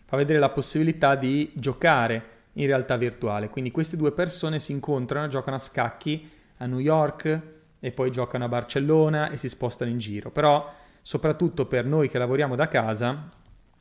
fa 0.07 0.17
vedere 0.17 0.39
la 0.39 0.49
possibilità 0.49 1.15
di 1.15 1.53
giocare 1.55 2.37
in 2.55 2.67
realtà 2.67 2.97
virtuale. 2.97 3.51
Quindi 3.51 3.71
queste 3.71 3.97
due 3.97 4.13
persone 4.13 4.59
si 4.59 4.73
incontrano, 4.73 5.29
giocano 5.29 5.57
a 5.57 5.61
scacchi 5.61 6.29
a 6.59 6.67
New 6.67 6.79
York 6.79 7.41
e 7.79 7.93
poi 7.93 8.11
giocano 8.11 8.45
a 8.45 8.49
Barcellona 8.49 9.31
e 9.31 9.37
si 9.37 9.49
spostano 9.49 9.91
in 9.91 9.99
giro. 9.99 10.31
Però, 10.31 10.73
soprattutto 11.03 11.67
per 11.67 11.85
noi 11.85 12.09
che 12.09 12.19
lavoriamo 12.19 12.57
da 12.57 12.69
casa, 12.69 13.31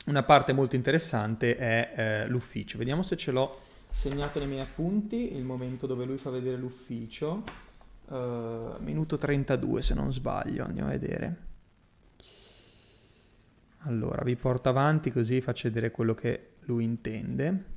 una 0.07 0.23
parte 0.23 0.53
molto 0.53 0.75
interessante 0.75 1.57
è 1.57 1.93
eh, 1.95 2.27
l'ufficio. 2.27 2.77
Vediamo 2.77 3.01
se 3.01 3.17
ce 3.17 3.31
l'ho 3.31 3.59
segnato 3.89 4.39
nei 4.39 4.47
miei 4.47 4.61
appunti, 4.61 5.33
il 5.33 5.43
momento 5.43 5.87
dove 5.87 6.05
lui 6.05 6.17
fa 6.17 6.29
vedere 6.29 6.57
l'ufficio. 6.57 7.43
Uh, 8.07 8.77
minuto 8.79 9.17
32 9.17 9.81
se 9.81 9.93
non 9.93 10.13
sbaglio, 10.13 10.63
andiamo 10.63 10.89
a 10.89 10.91
vedere. 10.91 11.35
Allora, 13.79 14.23
vi 14.23 14.35
porto 14.35 14.69
avanti 14.69 15.11
così 15.11 15.41
faccio 15.41 15.67
vedere 15.67 15.91
quello 15.91 16.13
che 16.13 16.55
lui 16.61 16.83
intende. 16.83 17.75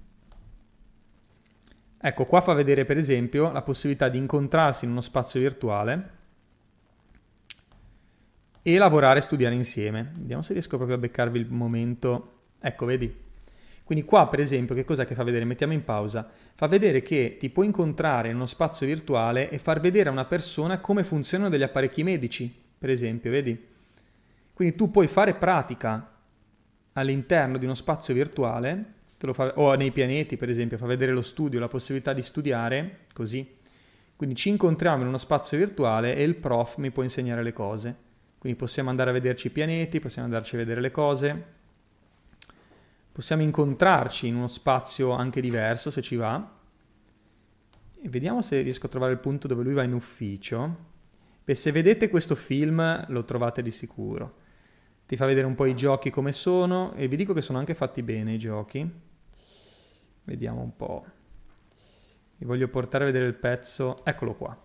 Ecco, 2.03 2.25
qua 2.27 2.41
fa 2.41 2.55
vedere 2.55 2.85
per 2.85 2.97
esempio 2.97 3.53
la 3.53 3.63
possibilità 3.63 4.09
di 4.09 4.19
incontrarsi 4.19 4.85
in 4.85 4.93
uno 4.93 5.01
spazio 5.01 5.39
virtuale 5.39 6.19
e 8.63 8.79
lavorare 8.79 9.19
e 9.19 9.23
studiare 9.23 9.55
insieme. 9.55 10.13
Vediamo 10.17 10.43
se 10.43 10.53
riesco 10.53 10.77
proprio 10.77 10.97
a 10.97 11.01
beccarvi 11.01 11.39
il 11.39 11.51
momento. 11.51 12.39
Ecco, 12.59 12.87
vedi? 12.87 13.29
Quindi 13.90 14.06
qua 14.06 14.28
per 14.28 14.38
esempio 14.38 14.76
che 14.76 14.85
cos'è 14.85 15.04
che 15.04 15.16
fa 15.16 15.25
vedere? 15.25 15.44
Mettiamo 15.44 15.73
in 15.73 15.82
pausa. 15.82 16.25
Fa 16.54 16.68
vedere 16.68 17.02
che 17.02 17.37
ti 17.40 17.50
puoi 17.50 17.66
incontrare 17.66 18.28
in 18.28 18.37
uno 18.37 18.47
spazio 18.47 18.87
virtuale 18.87 19.50
e 19.50 19.59
far 19.59 19.80
vedere 19.80 20.09
a 20.09 20.12
una 20.12 20.26
persona 20.26 20.78
come 20.78 21.02
funzionano 21.02 21.50
degli 21.50 21.64
apparecchi 21.64 22.04
medici, 22.04 22.54
per 22.78 22.88
esempio, 22.88 23.32
vedi? 23.32 23.66
Quindi 24.52 24.76
tu 24.76 24.92
puoi 24.92 25.09
fare 25.09 25.35
pratica 25.35 26.09
all'interno 26.92 27.59
di 27.59 27.64
uno 27.64 27.75
spazio 27.75 28.14
virtuale 28.14 28.92
fa, 29.32 29.59
o 29.59 29.75
nei 29.75 29.90
pianeti 29.90 30.37
per 30.37 30.49
esempio, 30.49 30.78
fa 30.78 30.87
vedere 30.87 31.11
lo 31.11 31.23
studio, 31.23 31.59
la 31.59 31.66
possibilità 31.66 32.12
di 32.12 32.23
studiare 32.23 32.99
così. 33.12 33.56
Quindi 34.14 34.37
ci 34.37 34.50
incontriamo 34.50 35.02
in 35.02 35.09
uno 35.09 35.18
spazio 35.18 35.59
virtuale 35.59 36.14
e 36.14 36.23
il 36.23 36.37
prof 36.37 36.76
mi 36.76 36.92
può 36.92 37.02
insegnare 37.02 37.42
le 37.42 37.52
cose. 37.52 37.97
Quindi 38.38 38.56
possiamo 38.56 38.88
andare 38.88 39.11
a 39.11 39.14
vederci 39.14 39.49
i 39.49 39.50
pianeti, 39.50 39.99
possiamo 39.99 40.28
andarci 40.28 40.54
a 40.54 40.59
vedere 40.59 40.80
le 40.80 40.92
cose, 40.92 41.59
possiamo 43.21 43.43
incontrarci 43.43 44.29
in 44.29 44.35
uno 44.35 44.47
spazio 44.47 45.11
anche 45.11 45.43
diverso 45.43 45.91
se 45.91 46.00
ci 46.00 46.17
va. 46.17 46.59
E 48.03 48.09
vediamo 48.09 48.41
se 48.41 48.62
riesco 48.62 48.87
a 48.87 48.89
trovare 48.89 49.12
il 49.12 49.19
punto 49.19 49.47
dove 49.47 49.62
lui 49.62 49.75
va 49.75 49.83
in 49.83 49.93
ufficio. 49.93 50.89
Beh, 51.45 51.55
se 51.55 51.71
vedete 51.71 52.09
questo 52.09 52.35
film 52.35 53.05
lo 53.09 53.25
trovate 53.25 53.61
di 53.61 53.71
sicuro. 53.71 54.37
Ti 55.05 55.17
fa 55.17 55.27
vedere 55.27 55.47
un 55.47 55.55
po' 55.55 55.67
i 55.67 55.77
giochi 55.77 56.09
come 56.09 56.33
sono 56.33 56.95
e 56.95 57.09
vi 57.09 57.17
dico 57.17 57.35
che 57.35 57.43
sono 57.43 57.59
anche 57.59 57.75
fatti 57.75 58.03
bene 58.03 58.33
i 58.33 58.39
giochi. 58.39 58.91
Vediamo 60.25 60.62
un 60.62 60.75
po'. 60.75 61.05
Vi 62.39 62.47
voglio 62.47 62.69
portare 62.69 63.05
a 63.05 63.07
vedere 63.09 63.27
il 63.27 63.35
pezzo. 63.35 64.03
Eccolo 64.03 64.33
qua. 64.33 64.59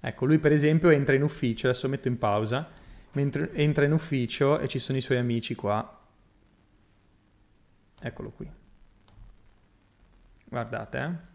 Ecco, 0.00 0.24
lui 0.24 0.40
per 0.40 0.50
esempio 0.50 0.90
entra 0.90 1.14
in 1.14 1.22
ufficio, 1.22 1.68
adesso 1.68 1.88
metto 1.88 2.08
in 2.08 2.18
pausa, 2.18 2.68
mentre 3.12 3.52
entra 3.52 3.84
in 3.84 3.92
ufficio 3.92 4.58
e 4.58 4.66
ci 4.66 4.80
sono 4.80 4.98
i 4.98 5.00
suoi 5.00 5.18
amici 5.18 5.54
qua. 5.54 5.92
Eccolo 8.00 8.30
qui. 8.30 8.50
Guardate, 10.44 10.98
eh. 10.98 11.26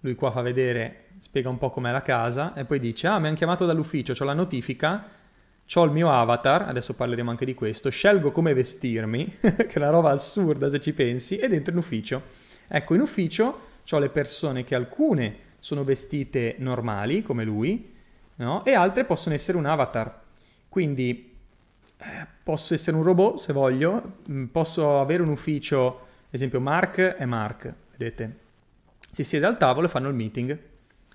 Lui 0.00 0.14
qua 0.14 0.30
fa 0.30 0.42
vedere, 0.42 1.06
spiega 1.20 1.48
un 1.48 1.58
po' 1.58 1.70
com'è 1.70 1.90
la 1.90 2.02
casa 2.02 2.54
e 2.54 2.64
poi 2.64 2.78
dice, 2.78 3.06
ah, 3.06 3.18
mi 3.18 3.28
hanno 3.28 3.36
chiamato 3.36 3.64
dall'ufficio, 3.64 4.14
ho 4.18 4.24
la 4.24 4.34
notifica 4.34 5.22
ho 5.72 5.84
il 5.84 5.90
mio 5.90 6.10
avatar, 6.12 6.62
adesso 6.68 6.94
parleremo 6.94 7.30
anche 7.30 7.44
di 7.44 7.54
questo, 7.54 7.88
scelgo 7.88 8.30
come 8.30 8.52
vestirmi, 8.54 9.36
che 9.40 9.66
è 9.66 9.78
una 9.78 9.90
roba 9.90 10.10
assurda 10.10 10.68
se 10.68 10.80
ci 10.80 10.92
pensi, 10.92 11.36
ed 11.38 11.52
entro 11.52 11.72
in 11.72 11.78
ufficio. 11.78 12.22
Ecco, 12.68 12.94
in 12.94 13.00
ufficio 13.00 13.60
ho 13.90 13.98
le 13.98 14.10
persone 14.10 14.62
che 14.62 14.74
alcune 14.74 15.36
sono 15.58 15.82
vestite 15.82 16.56
normali, 16.58 17.22
come 17.22 17.44
lui, 17.44 17.92
no? 18.36 18.64
e 18.64 18.74
altre 18.74 19.04
possono 19.04 19.34
essere 19.34 19.56
un 19.56 19.64
avatar. 19.64 20.20
Quindi 20.68 21.33
posso 22.42 22.74
essere 22.74 22.96
un 22.96 23.02
robot 23.02 23.38
se 23.38 23.52
voglio, 23.52 24.18
mm, 24.30 24.44
posso 24.46 25.00
avere 25.00 25.22
un 25.22 25.28
ufficio, 25.28 25.86
ad 25.86 26.28
esempio 26.30 26.60
Mark 26.60 26.98
è 26.98 27.24
Mark, 27.24 27.74
vedete? 27.96 28.38
Si 29.10 29.24
siede 29.24 29.46
al 29.46 29.56
tavolo 29.56 29.86
e 29.86 29.90
fanno 29.90 30.08
il 30.08 30.14
meeting. 30.14 30.58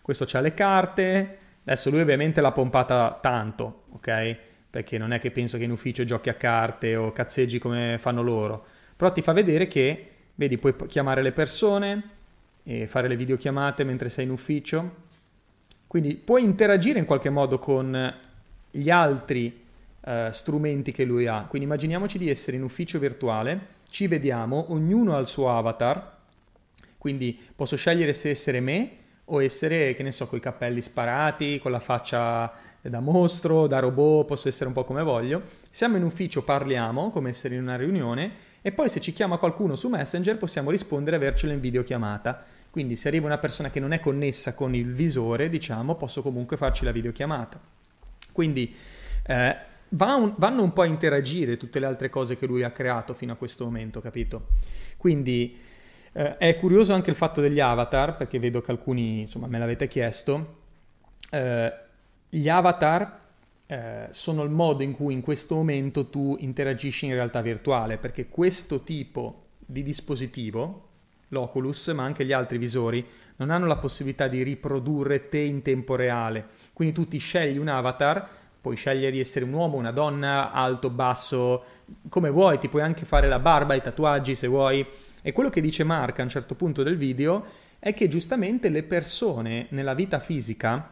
Questo 0.01 0.25
c'ha 0.25 0.39
le 0.39 0.53
carte, 0.53 1.37
Adesso 1.69 1.91
lui 1.91 2.01
ovviamente 2.01 2.41
l'ha 2.41 2.51
pompata 2.51 3.19
tanto, 3.21 3.83
ok? 3.91 4.37
Perché 4.71 4.97
non 4.97 5.11
è 5.11 5.19
che 5.19 5.29
penso 5.29 5.59
che 5.59 5.65
in 5.65 5.71
ufficio 5.71 6.03
giochi 6.03 6.29
a 6.29 6.33
carte 6.33 6.95
o 6.95 7.11
cazzeggi 7.11 7.59
come 7.59 7.97
fanno 7.99 8.23
loro. 8.23 8.65
Però 8.95 9.11
ti 9.11 9.21
fa 9.21 9.33
vedere 9.33 9.67
che, 9.67 10.09
vedi, 10.33 10.57
puoi 10.57 10.75
chiamare 10.87 11.21
le 11.21 11.31
persone 11.31 12.09
e 12.63 12.87
fare 12.87 13.07
le 13.07 13.15
videochiamate 13.15 13.83
mentre 13.83 14.09
sei 14.09 14.25
in 14.25 14.31
ufficio. 14.31 15.07
Quindi 15.85 16.15
puoi 16.15 16.43
interagire 16.43 16.97
in 16.97 17.05
qualche 17.05 17.29
modo 17.29 17.59
con 17.59 18.15
gli 18.71 18.89
altri 18.89 19.65
uh, 20.01 20.31
strumenti 20.31 20.91
che 20.91 21.03
lui 21.03 21.27
ha. 21.27 21.45
Quindi 21.47 21.67
immaginiamoci 21.67 22.17
di 22.17 22.29
essere 22.29 22.57
in 22.57 22.63
ufficio 22.63 22.99
virtuale, 22.99 23.77
ci 23.89 24.07
vediamo, 24.07 24.71
ognuno 24.71 25.15
ha 25.15 25.19
il 25.19 25.27
suo 25.27 25.55
avatar, 25.55 26.17
quindi 26.97 27.39
posso 27.55 27.75
scegliere 27.75 28.13
se 28.13 28.29
essere 28.29 28.59
me 28.59 28.91
o 29.25 29.41
essere, 29.41 29.93
che 29.93 30.03
ne 30.03 30.11
so, 30.11 30.27
con 30.27 30.37
i 30.37 30.41
capelli 30.41 30.81
sparati, 30.81 31.59
con 31.59 31.71
la 31.71 31.79
faccia 31.79 32.51
da 32.81 32.99
mostro, 32.99 33.67
da 33.67 33.79
robot, 33.79 34.25
posso 34.25 34.47
essere 34.47 34.67
un 34.67 34.73
po' 34.73 34.83
come 34.83 35.03
voglio. 35.03 35.43
Siamo 35.69 35.97
in 35.97 36.03
ufficio, 36.03 36.43
parliamo, 36.43 37.09
come 37.09 37.29
essere 37.29 37.55
in 37.55 37.61
una 37.61 37.75
riunione, 37.75 38.31
e 38.61 38.71
poi 38.71 38.89
se 38.89 38.99
ci 38.99 39.13
chiama 39.13 39.37
qualcuno 39.37 39.75
su 39.75 39.87
Messenger 39.87 40.37
possiamo 40.37 40.71
rispondere 40.71 41.15
e 41.15 41.19
avercelo 41.19 41.53
in 41.53 41.59
videochiamata. 41.59 42.43
Quindi 42.69 42.95
se 42.95 43.07
arriva 43.07 43.25
una 43.25 43.37
persona 43.37 43.69
che 43.69 43.79
non 43.79 43.93
è 43.93 43.99
connessa 43.99 44.53
con 44.53 44.75
il 44.75 44.93
visore, 44.93 45.49
diciamo, 45.49 45.95
posso 45.95 46.21
comunque 46.21 46.57
farci 46.57 46.83
la 46.83 46.91
videochiamata. 46.91 47.59
Quindi 48.31 48.75
eh, 49.25 49.57
va 49.89 50.15
un, 50.15 50.33
vanno 50.37 50.63
un 50.63 50.73
po' 50.73 50.81
a 50.81 50.85
interagire 50.85 51.57
tutte 51.57 51.79
le 51.79 51.85
altre 51.85 52.09
cose 52.09 52.37
che 52.37 52.45
lui 52.45 52.63
ha 52.63 52.71
creato 52.71 53.13
fino 53.13 53.33
a 53.33 53.35
questo 53.35 53.65
momento, 53.65 54.01
capito? 54.01 54.47
Quindi 54.97 55.57
eh, 56.11 56.37
è 56.37 56.55
curioso 56.57 56.93
anche 56.93 57.09
il 57.09 57.15
fatto 57.15 57.41
degli 57.41 57.59
avatar, 57.59 58.17
perché 58.17 58.39
vedo 58.39 58.61
che 58.61 58.71
alcuni 58.71 59.21
insomma, 59.21 59.47
me 59.47 59.59
l'avete 59.59 59.87
chiesto. 59.87 60.57
Eh, 61.31 61.73
gli 62.29 62.49
avatar 62.49 63.19
eh, 63.65 64.07
sono 64.11 64.43
il 64.43 64.49
modo 64.49 64.83
in 64.83 64.93
cui 64.93 65.13
in 65.13 65.21
questo 65.21 65.55
momento 65.55 66.07
tu 66.07 66.35
interagisci 66.39 67.05
in 67.05 67.13
realtà 67.13 67.41
virtuale, 67.41 67.97
perché 67.97 68.27
questo 68.27 68.81
tipo 68.83 69.45
di 69.59 69.83
dispositivo, 69.83 70.87
l'Oculus, 71.29 71.89
ma 71.89 72.03
anche 72.03 72.25
gli 72.25 72.31
altri 72.31 72.57
visori, 72.57 73.05
non 73.35 73.51
hanno 73.51 73.67
la 73.67 73.77
possibilità 73.77 74.27
di 74.27 74.41
riprodurre 74.41 75.29
te 75.29 75.39
in 75.39 75.61
tempo 75.61 75.95
reale. 75.95 76.47
Quindi 76.73 76.93
tu 76.93 77.07
ti 77.07 77.19
scegli 77.19 77.57
un 77.57 77.67
avatar, 77.67 78.29
puoi 78.61 78.75
scegliere 78.75 79.11
di 79.11 79.19
essere 79.19 79.45
un 79.45 79.53
uomo, 79.53 79.77
una 79.77 79.91
donna, 79.91 80.51
alto, 80.51 80.89
basso, 80.89 81.63
come 82.09 82.29
vuoi, 82.29 82.59
ti 82.59 82.69
puoi 82.69 82.81
anche 82.81 83.05
fare 83.05 83.27
la 83.27 83.39
barba, 83.39 83.73
i 83.73 83.81
tatuaggi 83.81 84.35
se 84.35 84.47
vuoi 84.47 84.85
e 85.21 85.31
quello 85.31 85.49
che 85.49 85.61
dice 85.61 85.83
Mark 85.83 86.19
a 86.19 86.23
un 86.23 86.29
certo 86.29 86.55
punto 86.55 86.83
del 86.83 86.95
video 86.97 87.45
è 87.79 87.93
che 87.93 88.07
giustamente 88.07 88.69
le 88.69 88.83
persone 88.83 89.67
nella 89.69 89.93
vita 89.93 90.19
fisica 90.19 90.89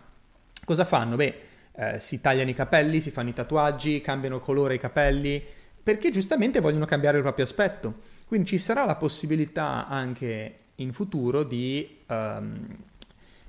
cosa 0.63 0.83
fanno? 0.83 1.15
Beh, 1.15 1.39
eh, 1.73 1.99
si 1.99 2.19
tagliano 2.19 2.49
i 2.49 2.53
capelli, 2.53 2.99
si 2.99 3.11
fanno 3.11 3.29
i 3.29 3.33
tatuaggi, 3.33 4.01
cambiano 4.01 4.39
colore 4.39 4.75
i 4.75 4.79
capelli, 4.79 5.43
perché 5.81 6.11
giustamente 6.11 6.59
vogliono 6.59 6.85
cambiare 6.85 7.17
il 7.17 7.23
proprio 7.23 7.45
aspetto. 7.45 7.95
Quindi 8.25 8.47
ci 8.47 8.57
sarà 8.57 8.83
la 8.83 8.95
possibilità 8.95 9.87
anche 9.87 10.55
in 10.75 10.91
futuro 10.91 11.43
di, 11.43 11.99
um, 12.07 12.67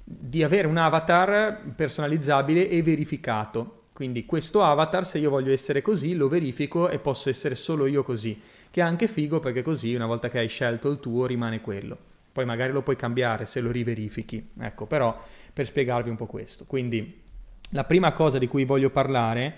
di 0.05 0.43
avere 0.43 0.67
un 0.69 0.77
avatar 0.77 1.73
personalizzabile 1.75 2.69
e 2.69 2.83
verificato. 2.83 3.78
Quindi 3.99 4.27
questo 4.27 4.63
avatar, 4.63 5.05
se 5.05 5.19
io 5.19 5.29
voglio 5.29 5.51
essere 5.51 5.83
così, 5.83 6.15
lo 6.15 6.29
verifico 6.29 6.89
e 6.89 7.01
posso 7.01 7.31
essere 7.31 7.57
solo 7.57 7.85
io 7.87 8.05
così, 8.05 8.41
che 8.71 8.81
è 8.81 8.85
anche 8.85 9.09
figo 9.09 9.41
perché 9.41 9.61
così 9.61 9.93
una 9.93 10.07
volta 10.07 10.29
che 10.29 10.39
hai 10.39 10.47
scelto 10.47 10.89
il 10.89 11.01
tuo 11.01 11.27
rimane 11.27 11.61
quello. 11.61 11.99
Poi 12.31 12.45
magari 12.45 12.71
lo 12.71 12.83
puoi 12.83 12.95
cambiare 12.95 13.45
se 13.45 13.59
lo 13.59 13.73
riverifichi. 13.73 14.51
Ecco, 14.61 14.87
però 14.87 15.21
per 15.53 15.67
spiegarvi 15.67 16.11
un 16.11 16.15
po' 16.15 16.27
questo. 16.27 16.65
Quindi 16.65 17.23
la 17.71 17.83
prima 17.83 18.13
cosa 18.13 18.39
di 18.39 18.47
cui 18.47 18.65
voglio 18.65 18.91
parlare, 18.91 19.55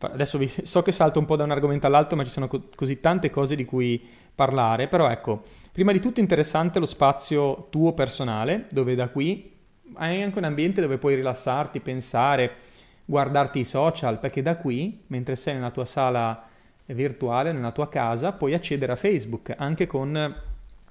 adesso 0.00 0.38
vi, 0.38 0.52
so 0.64 0.82
che 0.82 0.90
salto 0.90 1.20
un 1.20 1.24
po' 1.24 1.36
da 1.36 1.44
un 1.44 1.52
argomento 1.52 1.86
all'altro, 1.86 2.16
ma 2.16 2.24
ci 2.24 2.32
sono 2.32 2.48
co- 2.48 2.66
così 2.74 2.98
tante 2.98 3.30
cose 3.30 3.54
di 3.54 3.64
cui 3.64 4.04
parlare, 4.34 4.88
però 4.88 5.08
ecco, 5.08 5.44
prima 5.70 5.92
di 5.92 6.00
tutto 6.00 6.18
interessante 6.18 6.80
lo 6.80 6.86
spazio 6.86 7.68
tuo 7.70 7.92
personale, 7.92 8.66
dove 8.72 8.96
da 8.96 9.08
qui 9.08 9.52
hai 9.94 10.20
anche 10.20 10.38
un 10.38 10.44
ambiente 10.44 10.80
dove 10.80 10.98
puoi 10.98 11.14
rilassarti, 11.14 11.78
pensare, 11.78 12.72
guardarti 13.04 13.60
i 13.60 13.64
social, 13.64 14.18
perché 14.18 14.42
da 14.42 14.56
qui, 14.56 15.02
mentre 15.08 15.36
sei 15.36 15.54
nella 15.54 15.70
tua 15.70 15.84
sala 15.84 16.46
virtuale, 16.86 17.52
nella 17.52 17.72
tua 17.72 17.88
casa, 17.88 18.32
puoi 18.32 18.54
accedere 18.54 18.92
a 18.92 18.96
Facebook 18.96 19.54
anche 19.56 19.86
con 19.86 20.42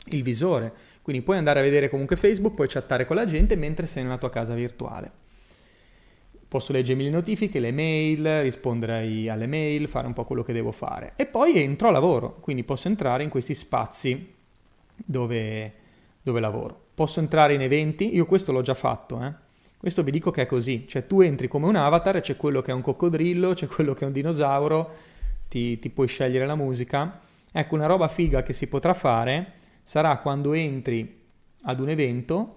il 0.06 0.24
visore. 0.24 0.74
Quindi 1.02 1.22
puoi 1.22 1.38
andare 1.38 1.60
a 1.60 1.64
vedere 1.64 1.90
comunque 1.90 2.16
Facebook, 2.16 2.56
puoi 2.56 2.68
chattare 2.68 3.06
con 3.06 3.16
la 3.16 3.26
gente 3.26 3.56
mentre 3.56 3.86
sei 3.86 4.04
nella 4.04 4.18
tua 4.18 4.30
casa 4.30 4.54
virtuale. 4.54 5.12
posso 6.54 6.72
leggermi 6.72 7.06
le 7.06 7.10
notifiche, 7.10 7.60
le 7.60 7.72
mail, 7.72 8.42
rispondere 8.44 9.28
alle 9.28 9.48
mail, 9.48 9.88
fare 9.88 10.06
un 10.06 10.14
po' 10.14 10.24
quello 10.24 10.44
che 10.44 10.54
devo 10.54 10.72
fare. 10.72 11.14
E 11.16 11.26
poi 11.26 11.60
entro 11.60 11.88
a 11.88 11.92
lavoro, 11.92 12.36
quindi 12.42 12.64
posso 12.64 12.88
entrare 12.88 13.24
in 13.24 13.30
questi 13.30 13.56
spazi 13.56 14.36
dove, 14.96 15.74
dove 16.22 16.40
lavoro. 16.40 16.80
Posso 16.94 17.20
entrare 17.20 17.56
in 17.56 17.62
eventi, 17.62 18.14
io 18.14 18.28
questo 18.28 18.52
l'ho 18.52 18.62
già 18.62 18.76
fatto, 18.76 19.24
eh. 19.24 19.34
Questo 19.84 20.02
vi 20.02 20.12
dico 20.12 20.32
che 20.32 20.44
è 20.44 20.46
così, 20.46 20.86
cioè 20.88 21.06
tu 21.08 21.20
entri 21.20 21.50
come 21.50 21.68
un 21.68 21.76
avatar, 21.76 22.22
c'è 22.22 22.38
quello 22.38 22.62
che 22.62 22.72
è 22.72 22.74
un 22.74 22.80
coccodrillo, 22.80 23.52
c'è 23.52 23.68
quello 23.68 23.94
che 23.94 24.06
è 24.06 24.08
un 24.08 24.14
dinosauro, 24.14 24.90
ti, 25.50 25.78
ti 25.78 25.90
puoi 25.90 26.08
scegliere 26.08 26.46
la 26.46 26.56
musica. 26.56 27.20
Ecco, 27.52 27.76
una 27.76 27.86
roba 27.86 28.08
figa 28.08 28.44
che 28.44 28.54
si 28.54 28.68
potrà 28.68 28.94
fare 28.94 29.56
sarà 29.84 30.20
quando 30.20 30.54
entri 30.54 31.20
ad 31.64 31.82
un 31.82 31.90
evento 31.90 32.56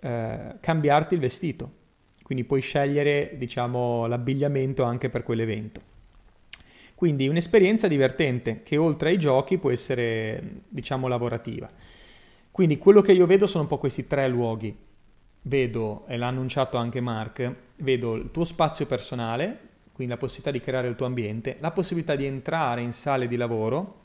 eh, 0.00 0.56
cambiarti 0.58 1.14
il 1.14 1.20
vestito. 1.20 1.70
Quindi 2.24 2.42
puoi 2.42 2.62
scegliere, 2.62 3.34
diciamo, 3.36 4.06
l'abbigliamento 4.06 4.82
anche 4.82 5.08
per 5.08 5.22
quell'evento. 5.22 5.80
Quindi 6.96 7.28
un'esperienza 7.28 7.86
divertente 7.86 8.64
che 8.64 8.76
oltre 8.76 9.10
ai 9.10 9.18
giochi 9.18 9.58
può 9.58 9.70
essere, 9.70 10.62
diciamo, 10.68 11.06
lavorativa. 11.06 11.70
Quindi 12.50 12.76
quello 12.76 13.02
che 13.02 13.12
io 13.12 13.26
vedo 13.26 13.46
sono 13.46 13.62
un 13.62 13.68
po' 13.68 13.78
questi 13.78 14.08
tre 14.08 14.26
luoghi. 14.26 14.76
Vedo, 15.46 16.04
e 16.06 16.16
l'ha 16.16 16.26
annunciato 16.26 16.76
anche 16.76 17.00
Mark, 17.00 17.54
vedo 17.76 18.14
il 18.14 18.30
tuo 18.32 18.44
spazio 18.44 18.86
personale, 18.86 19.58
quindi 19.92 20.12
la 20.12 20.18
possibilità 20.18 20.50
di 20.50 20.60
creare 20.60 20.88
il 20.88 20.96
tuo 20.96 21.06
ambiente, 21.06 21.56
la 21.60 21.70
possibilità 21.70 22.16
di 22.16 22.24
entrare 22.24 22.80
in 22.80 22.92
sale 22.92 23.26
di 23.26 23.36
lavoro, 23.36 24.04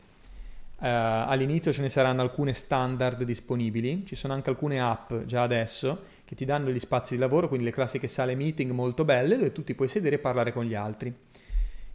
Uh, 0.82 1.30
all'inizio 1.30 1.72
ce 1.72 1.84
ne 1.84 1.90
saranno 1.90 2.24
alcune 2.24 2.54
standard 2.54 3.22
disponibili, 3.22 4.04
ci 4.04 4.16
sono 4.16 4.34
anche 4.34 4.50
alcune 4.50 4.82
app 4.82 5.14
già 5.26 5.44
adesso 5.44 6.06
che 6.26 6.34
ti 6.34 6.44
danno 6.44 6.72
gli 6.72 6.80
spazi 6.80 7.14
di 7.14 7.20
lavoro, 7.20 7.48
quindi 7.48 7.66
le 7.66 7.72
classiche 7.72 8.08
sale 8.08 8.34
meeting 8.34 8.72
molto 8.72 9.06
belle 9.06 9.38
dove 9.38 9.52
tu 9.52 9.64
ti 9.64 9.76
puoi 9.76 9.88
sedere 9.88 10.16
e 10.16 10.18
parlare 10.18 10.52
con 10.52 10.66
gli 10.66 10.74
altri. 10.74 11.14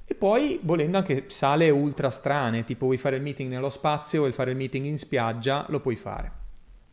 E 0.04 0.14
poi 0.14 0.60
volendo 0.62 0.98
anche 0.98 1.24
sale 1.26 1.68
ultra 1.68 2.10
strane, 2.10 2.62
tipo 2.62 2.84
vuoi 2.84 2.96
fare 2.96 3.16
il 3.16 3.22
meeting 3.22 3.50
nello 3.50 3.70
spazio 3.70 4.24
o 4.24 4.30
fare 4.30 4.52
il 4.52 4.56
meeting 4.56 4.86
in 4.86 4.98
spiaggia, 4.98 5.66
lo 5.68 5.80
puoi 5.80 5.96
fare. 5.96 6.30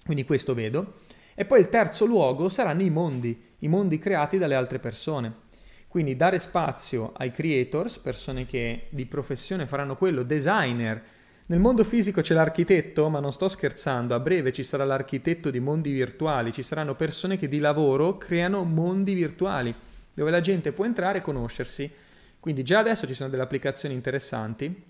Quindi 0.04 0.26
questo 0.26 0.56
vedo. 0.56 0.94
E 1.36 1.46
poi 1.46 1.60
il 1.60 1.70
terzo 1.70 2.06
luogo 2.06 2.50
saranno 2.50 2.82
i 2.82 2.90
mondi, 2.90 3.56
i 3.60 3.68
mondi 3.68 3.98
creati 3.98 4.38
dalle 4.38 4.56
altre 4.56 4.80
persone. 4.80 5.42
Quindi 5.88 6.16
dare 6.16 6.40
spazio 6.40 7.12
ai 7.16 7.32
creators, 7.32 7.98
persone 8.00 8.46
che 8.46 8.88
di 8.90 9.06
professione 9.06 9.68
faranno 9.68 9.96
quello, 9.96 10.24
designer, 10.24 11.04
nel 11.46 11.60
mondo 11.60 11.84
fisico 11.84 12.22
c'è 12.22 12.34
l'architetto, 12.34 13.10
ma 13.10 13.20
non 13.20 13.34
sto 13.34 13.50
scherzando, 13.50 14.16
a 14.16 14.20
breve 14.20 14.54
ci 14.54 14.64
sarà 14.64 14.86
l'architetto 14.86 15.52
di 15.52 15.60
mondi 15.60 15.92
virtuali, 15.92 16.54
ci 16.54 16.64
saranno 16.64 16.96
persone 16.96 17.38
che 17.38 17.50
di 17.50 17.60
lavoro 17.60 18.18
creano 18.18 18.64
mondi 18.64 19.14
virtuali, 19.14 19.76
dove 20.14 20.32
la 20.32 20.40
gente 20.40 20.72
può 20.72 20.86
entrare 20.86 21.18
e 21.18 21.22
conoscersi. 21.22 21.92
Quindi 22.40 22.64
già 22.64 22.80
adesso 22.80 23.06
ci 23.06 23.14
sono 23.14 23.30
delle 23.30 23.44
applicazioni 23.44 23.94
interessanti, 23.94 24.84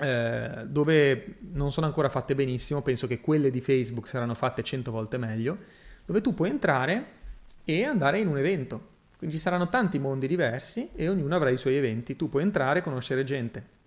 eh, 0.00 0.64
dove 0.66 1.36
non 1.52 1.70
sono 1.72 1.86
ancora 1.86 2.08
fatte 2.08 2.34
benissimo, 2.34 2.82
penso 2.82 3.06
che 3.06 3.20
quelle 3.20 3.50
di 3.50 3.60
Facebook 3.60 4.08
saranno 4.08 4.34
fatte 4.34 4.62
100 4.62 4.90
volte 4.90 5.18
meglio, 5.18 5.58
dove 6.04 6.20
tu 6.20 6.34
puoi 6.34 6.50
entrare 6.50 7.18
e 7.64 7.84
andare 7.84 8.18
in 8.18 8.26
un 8.26 8.38
evento. 8.38 8.88
Quindi 9.18 9.36
ci 9.36 9.42
saranno 9.42 9.68
tanti 9.68 9.98
mondi 9.98 10.26
diversi 10.26 10.90
e 10.94 11.08
ognuno 11.08 11.34
avrà 11.34 11.50
i 11.50 11.58
suoi 11.58 11.76
eventi, 11.76 12.16
tu 12.16 12.28
puoi 12.28 12.42
entrare 12.42 12.78
e 12.78 12.82
conoscere 12.82 13.22
gente. 13.22 13.78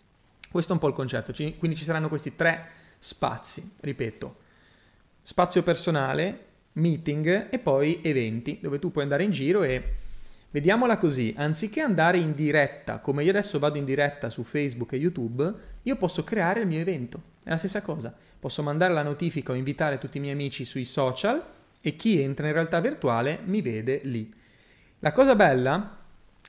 Questo 0.52 0.72
è 0.72 0.76
un 0.76 0.80
po' 0.80 0.88
il 0.88 0.94
concetto, 0.94 1.34
quindi 1.58 1.76
ci 1.76 1.84
saranno 1.84 2.08
questi 2.08 2.36
tre 2.36 2.68
spazi, 3.00 3.74
ripeto, 3.80 4.36
spazio 5.24 5.64
personale, 5.64 6.46
meeting 6.74 7.48
e 7.50 7.58
poi 7.58 8.02
eventi, 8.04 8.60
dove 8.62 8.78
tu 8.78 8.92
puoi 8.92 9.04
andare 9.04 9.24
in 9.24 9.32
giro 9.32 9.64
e 9.64 9.96
vediamola 10.54 10.98
così, 10.98 11.34
anziché 11.36 11.82
andare 11.82 12.20
in 12.20 12.36
diretta, 12.36 13.00
come 13.00 13.24
io 13.24 13.32
adesso 13.32 13.58
vado 13.58 13.80
in 13.80 13.86
diretta 13.86 14.30
su 14.30 14.44
Facebook 14.44 14.94
e 14.94 14.98
YouTube, 14.98 15.52
io 15.82 15.96
posso 15.96 16.24
creare 16.24 16.60
il 16.60 16.68
mio 16.68 16.80
evento, 16.80 17.22
è 17.44 17.50
la 17.50 17.58
stessa 17.58 17.82
cosa, 17.82 18.16
posso 18.40 18.62
mandare 18.62 18.94
la 18.94 19.02
notifica 19.02 19.52
o 19.52 19.56
invitare 19.56 19.98
tutti 19.98 20.18
i 20.18 20.20
miei 20.20 20.34
amici 20.34 20.64
sui 20.64 20.86
social 20.86 21.44
e 21.82 21.96
chi 21.96 22.22
entra 22.22 22.46
in 22.46 22.54
realtà 22.54 22.80
virtuale 22.80 23.40
mi 23.46 23.64
vede 23.64 24.02
lì. 24.04 24.32
La 25.00 25.12
cosa 25.12 25.34
bella, 25.34 25.98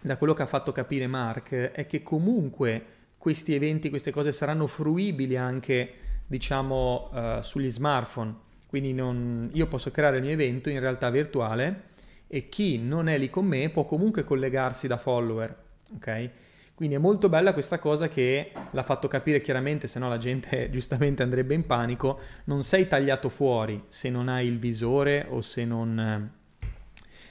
da 0.03 0.17
quello 0.19 0.35
che 0.35 0.43
ha 0.43 0.47
fatto 0.47 0.71
capire 0.71 1.07
Mark, 1.07 1.55
è 1.55 1.87
che 1.87 2.03
comunque 2.03 2.85
questi 3.17 3.55
eventi, 3.55 3.89
queste 3.89 4.11
cose 4.11 4.33
saranno 4.33 4.67
fruibili 4.67 5.39
anche, 5.39 5.93
diciamo, 6.27 7.11
uh, 7.11 7.41
sugli 7.41 7.71
smartphone. 7.71 8.35
Quindi 8.69 8.93
non, 8.93 9.49
io 9.55 9.67
posso 9.67 9.91
creare 9.91 10.19
il 10.19 10.25
mio 10.25 10.33
evento 10.33 10.69
in 10.69 10.79
realtà 10.79 11.09
virtuale 11.09 11.93
e 12.35 12.49
chi 12.49 12.79
non 12.79 13.07
è 13.07 13.17
lì 13.17 13.31
con 13.31 13.47
me 13.47 13.71
può 13.71 13.85
comunque 13.85 14.25
collegarsi 14.25 14.89
da 14.89 14.97
follower, 14.97 15.57
ok? 15.95 16.31
Quindi 16.75 16.97
è 16.97 16.99
molto 16.99 17.29
bella 17.29 17.53
questa 17.53 17.79
cosa 17.79 18.09
che 18.09 18.51
l'ha 18.73 18.83
fatto 18.83 19.07
capire 19.07 19.41
chiaramente, 19.41 19.87
se 19.87 20.01
no 20.01 20.09
la 20.09 20.19
gente 20.19 20.69
giustamente 20.73 21.23
andrebbe 21.23 21.55
in 21.55 21.65
panico, 21.65 22.19
non 22.47 22.65
sei 22.65 22.89
tagliato 22.89 23.29
fuori 23.29 23.85
se 23.87 24.11
non 24.11 24.27
hai 24.27 24.49
il 24.49 24.59
visore 24.59 25.27
o 25.29 25.43
se 25.43 25.65
non, 25.65 26.29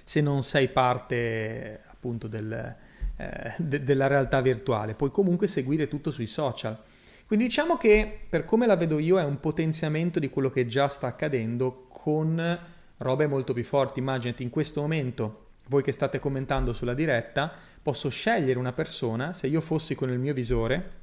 se 0.04 0.22
non 0.22 0.42
sei 0.42 0.70
parte 0.70 1.82
appunto 1.86 2.30
del, 2.30 2.76
eh, 3.18 3.54
de- 3.58 3.84
della 3.84 4.08
realtà 4.08 4.40
virtuale, 4.40 4.94
puoi 4.94 5.12
comunque 5.12 5.48
seguire 5.48 5.90
tutto 5.90 6.12
sui 6.12 6.28
social. 6.28 6.80
Quindi 7.28 7.44
diciamo 7.48 7.76
che 7.76 8.20
per 8.30 8.46
come 8.46 8.66
la 8.66 8.78
vedo 8.78 9.00
io 9.00 9.20
è 9.20 9.24
un 9.26 9.42
potenziamento 9.42 10.20
di 10.20 10.30
quello 10.30 10.50
che 10.50 10.66
già 10.66 10.88
sta 10.88 11.08
accadendo 11.08 11.88
con 11.90 12.72
robe 13.04 13.28
molto 13.28 13.54
più 13.54 13.64
forti. 13.64 14.00
Immaginati 14.00 14.42
in 14.42 14.50
questo 14.50 14.82
momento, 14.82 15.48
voi 15.68 15.84
che 15.84 15.92
state 15.92 16.20
commentando 16.20 16.74
sulla 16.74 16.94
diretta, 16.94 17.52
posso 17.82 18.10
scegliere 18.10 18.58
una 18.58 18.74
persona, 18.74 19.34
se 19.34 19.48
io 19.48 19.62
fossi 19.62 19.94
con 19.94 20.10
il 20.10 20.18
mio 20.18 20.34
visore, 20.34 21.02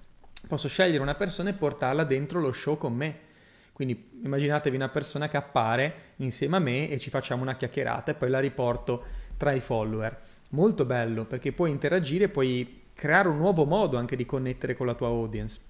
posso 0.48 0.68
scegliere 0.68 1.02
una 1.02 1.14
persona 1.14 1.50
e 1.50 1.54
portarla 1.54 2.04
dentro 2.04 2.40
lo 2.40 2.52
show 2.52 2.76
con 2.76 2.94
me. 2.94 3.28
Quindi 3.72 4.10
immaginatevi 4.22 4.76
una 4.76 4.88
persona 4.88 5.28
che 5.28 5.36
appare 5.36 5.94
insieme 6.16 6.56
a 6.56 6.60
me 6.60 6.90
e 6.90 6.98
ci 6.98 7.08
facciamo 7.08 7.42
una 7.42 7.56
chiacchierata 7.56 8.10
e 8.10 8.14
poi 8.14 8.28
la 8.28 8.40
riporto 8.40 9.04
tra 9.36 9.52
i 9.52 9.60
follower 9.60 10.18
molto 10.50 10.84
bello 10.84 11.24
perché 11.24 11.52
puoi 11.52 11.70
interagire, 11.70 12.28
puoi 12.28 12.82
creare 12.94 13.28
un 13.28 13.36
nuovo 13.36 13.64
modo 13.64 13.96
anche 13.96 14.16
di 14.16 14.26
connettere 14.26 14.76
con 14.76 14.86
la 14.86 14.94
tua 14.94 15.08
audience 15.08 15.60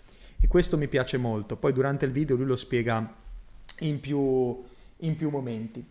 e 0.41 0.49
questo 0.49 0.77
mi 0.77 0.89
piace 0.89 1.17
molto. 1.17 1.57
Poi 1.57 1.73
durante 1.73 2.05
il 2.05 2.13
video 2.13 2.37
lui 2.37 2.47
lo 2.47 2.57
spiega 2.57 3.15
in 3.81 4.01
più, 4.01 4.63
in 4.99 5.17
più 5.17 5.31
momenti. 5.31 5.85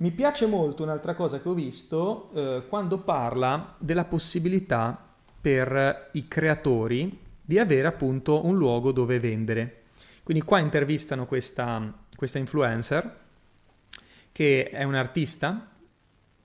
Mi 0.00 0.12
piace 0.12 0.46
molto 0.46 0.82
un'altra 0.82 1.14
cosa 1.14 1.40
che 1.40 1.48
ho 1.50 1.52
visto 1.52 2.30
eh, 2.32 2.62
quando 2.70 3.00
parla 3.00 3.74
della 3.76 4.04
possibilità 4.04 4.98
per 5.38 6.08
i 6.12 6.26
creatori 6.26 7.18
di 7.42 7.58
avere 7.58 7.86
appunto 7.86 8.46
un 8.46 8.56
luogo 8.56 8.92
dove 8.92 9.18
vendere. 9.18 9.82
Quindi 10.22 10.42
qua 10.42 10.58
intervistano 10.58 11.26
questa, 11.26 11.92
questa 12.16 12.38
influencer 12.38 13.18
che 14.32 14.70
è 14.70 14.84
un 14.84 14.94
artista, 14.94 15.68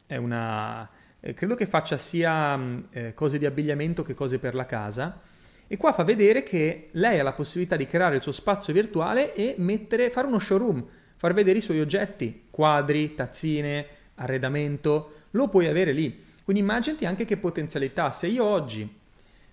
è 0.06 0.18
una, 0.18 0.90
eh, 1.22 1.34
credo 1.34 1.56
che 1.56 1.66
faccia 1.66 1.96
sia 1.96 2.58
mm, 2.58 2.80
eh, 2.90 3.14
cose 3.14 3.38
di 3.38 3.46
abbigliamento 3.46 4.04
che 4.04 4.14
cose 4.14 4.38
per 4.38 4.54
la 4.54 4.66
casa. 4.66 5.18
E 5.66 5.78
qua 5.78 5.94
fa 5.94 6.04
vedere 6.04 6.44
che 6.44 6.90
lei 6.92 7.20
ha 7.20 7.24
la 7.24 7.32
possibilità 7.32 7.78
di 7.78 7.88
creare 7.88 8.18
il 8.18 8.22
suo 8.22 8.34
spazio 8.34 8.74
virtuale 8.74 9.34
e 9.34 9.56
mettere, 9.60 10.10
fare 10.10 10.28
uno 10.28 10.40
showroom, 10.40 10.86
far 11.16 11.34
vedere 11.34 11.60
i 11.60 11.62
suoi 11.62 11.80
oggetti, 11.80 12.48
quadri, 12.50 13.16
tazzine, 13.16 13.88
arredamento, 14.16 15.12
lo 15.32 15.50
puoi 15.50 15.68
avere 15.68 15.92
lì. 15.92 16.24
Quindi 16.44 16.62
immaginati 16.62 17.06
anche 17.06 17.26
che 17.26 17.38
potenzialità. 17.38 18.12
Se 18.12 18.28
io 18.28 18.44
oggi 18.44 19.04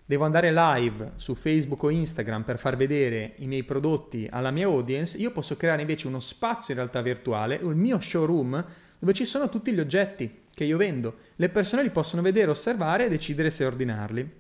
devo 0.05 0.25
andare 0.25 0.53
live 0.53 1.13
su 1.17 1.35
Facebook 1.35 1.83
o 1.85 1.91
Instagram 1.91 2.43
per 2.43 2.59
far 2.59 2.77
vedere 2.77 3.35
i 3.37 3.47
miei 3.47 3.63
prodotti 3.65 4.29
alla 4.31 4.51
mia 4.51 4.67
audience, 4.67 5.17
io 5.17 5.31
posso 5.31 5.57
creare 5.57 5.81
invece 5.81 6.07
uno 6.07 6.21
spazio 6.21 6.75
in 6.75 6.81
realtà 6.81 7.01
virtuale, 7.01 7.55
il 7.55 7.75
mio 7.75 7.99
showroom, 7.99 8.65
dove 8.99 9.13
ci 9.15 9.25
sono 9.25 9.49
tutti 9.49 9.73
gli 9.73 9.81
oggetti 9.81 10.41
che 10.55 10.65
io 10.65 10.77
vendo. 10.77 11.17
Le 11.37 11.49
persone 11.49 11.83
li 11.83 11.91
possono 11.91 12.23
vedere, 12.23 12.51
osservare 12.51 13.07
e 13.07 13.09
decidere 13.09 13.51
se 13.51 13.65
ordinarli. 13.65 14.31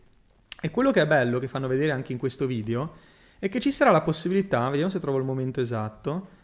E 0.60 0.70
quello 0.70 0.90
che 0.90 1.00
è 1.00 1.06
bello, 1.06 1.38
che 1.38 1.48
fanno 1.48 1.66
vedere 1.66 1.92
anche 1.92 2.12
in 2.12 2.18
questo 2.18 2.46
video, 2.46 2.94
è 3.38 3.48
che 3.48 3.58
ci 3.58 3.72
sarà 3.72 3.90
la 3.90 4.02
possibilità, 4.02 4.68
vediamo 4.68 4.90
se 4.90 5.00
trovo 5.00 5.18
il 5.18 5.24
momento 5.24 5.60
esatto. 5.60 6.40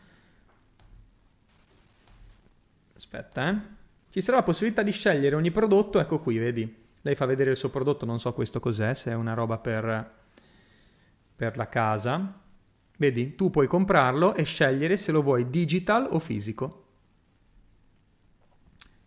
Aspetta, 2.98 3.48
eh. 3.48 3.56
Ci 4.10 4.20
sarà 4.20 4.38
la 4.38 4.42
possibilità 4.42 4.82
di 4.82 4.90
scegliere 4.90 5.36
ogni 5.36 5.50
prodotto, 5.50 5.98
ecco 5.98 6.18
qui, 6.18 6.36
vedi. 6.36 6.86
Lei 7.00 7.14
fa 7.14 7.24
vedere 7.24 7.52
il 7.52 7.56
suo 7.56 7.70
prodotto, 7.70 8.04
non 8.04 8.20
so 8.20 8.34
questo 8.34 8.60
cos'è, 8.60 8.92
se 8.92 9.12
è 9.12 9.14
una 9.14 9.32
roba 9.32 9.56
per, 9.56 10.12
per 11.34 11.56
la 11.56 11.68
casa. 11.68 12.40
Vedi, 12.98 13.34
tu 13.34 13.48
puoi 13.48 13.66
comprarlo 13.66 14.34
e 14.34 14.42
scegliere 14.42 14.98
se 14.98 15.12
lo 15.12 15.22
vuoi 15.22 15.48
digital 15.48 16.08
o 16.10 16.18
fisico 16.18 16.82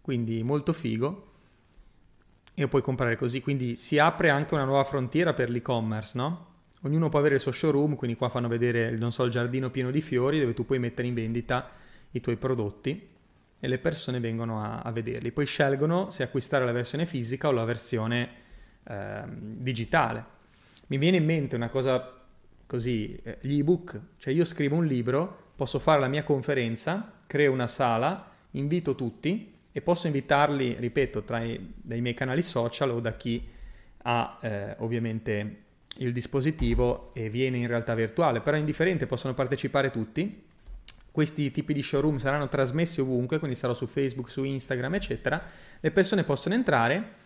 quindi 0.02 0.44
molto 0.44 0.74
figo 0.74 1.30
e 2.54 2.68
puoi 2.68 2.82
comprare 2.82 3.16
così, 3.16 3.40
quindi 3.40 3.76
si 3.76 3.98
apre 3.98 4.30
anche 4.30 4.54
una 4.54 4.66
nuova 4.66 4.84
frontiera 4.84 5.34
per 5.34 5.50
l'e-commerce, 5.50 6.18
no? 6.18 6.48
Ognuno 6.84 7.10
può 7.10 7.20
avere 7.20 7.36
il 7.36 7.42
suo 7.42 7.52
showroom, 7.52 7.96
quindi 7.96 8.18
qua 8.18 8.28
fanno 8.28 8.48
vedere, 8.48 8.92
non 8.98 9.12
so, 9.12 9.24
il 9.24 9.32
giardino 9.32 9.70
pieno 9.70 9.92
di 9.92 10.02
fiori 10.02 10.40
dove 10.40 10.54
tu 10.54 10.66
puoi 10.66 10.80
mettere 10.80 11.08
in 11.08 11.14
vendita 11.14 11.70
i 12.12 12.20
tuoi 12.20 12.36
prodotti 12.36 13.10
e 13.62 13.68
le 13.68 13.78
persone 13.78 14.20
vengono 14.20 14.62
a, 14.62 14.80
a 14.80 14.92
vederli. 14.92 15.32
Poi 15.32 15.46
scelgono 15.46 16.10
se 16.10 16.24
acquistare 16.24 16.66
la 16.66 16.72
versione 16.72 17.06
fisica 17.06 17.48
o 17.48 17.52
la 17.52 17.64
versione 17.64 18.30
eh, 18.84 19.22
digitale. 19.28 20.26
Mi 20.88 20.98
viene 20.98 21.18
in 21.18 21.26
mente 21.26 21.56
una 21.56 21.70
cosa 21.70 22.20
così, 22.66 23.18
eh, 23.24 23.38
gli 23.42 23.60
ebook, 23.60 24.00
cioè 24.18 24.34
io 24.34 24.44
scrivo 24.44 24.76
un 24.76 24.86
libro, 24.86 25.52
posso 25.56 25.78
fare 25.78 26.02
la 26.02 26.08
mia 26.08 26.24
conferenza, 26.24 27.14
creo 27.28 27.52
una 27.52 27.68
sala, 27.68 28.32
invito 28.52 28.96
tutti 28.96 29.54
e 29.72 29.82
posso 29.82 30.08
invitarli, 30.08 30.76
ripeto, 30.80 31.24
tra 31.24 31.42
i, 31.44 31.74
dai 31.76 32.02
miei 32.02 32.16
canali 32.16 32.42
social 32.42 32.90
o 32.90 33.00
da 33.00 33.14
chi 33.14 33.48
ha 34.04 34.40
eh, 34.42 34.76
ovviamente 34.80 35.64
il 35.98 36.12
dispositivo 36.12 37.14
e 37.14 37.30
viene 37.30 37.58
in 37.58 37.68
realtà 37.68 37.94
virtuale, 37.94 38.42
però 38.42 38.58
è 38.58 38.60
indifferente, 38.60 39.06
possono 39.06 39.34
partecipare 39.36 39.92
tutti. 39.92 40.50
Questi 41.12 41.52
tipi 41.52 41.74
di 41.74 41.82
showroom 41.82 42.18
saranno 42.18 42.48
trasmessi 42.48 43.02
ovunque, 43.02 43.38
quindi 43.38 43.58
sarò 43.58 43.74
su 43.74 43.86
Facebook, 43.86 44.30
su 44.30 44.44
Instagram, 44.44 44.96
eccetera. 44.96 45.42
Le 45.80 45.92
persone 45.92 46.24
possono 46.24 46.56
entrare, 46.56 47.20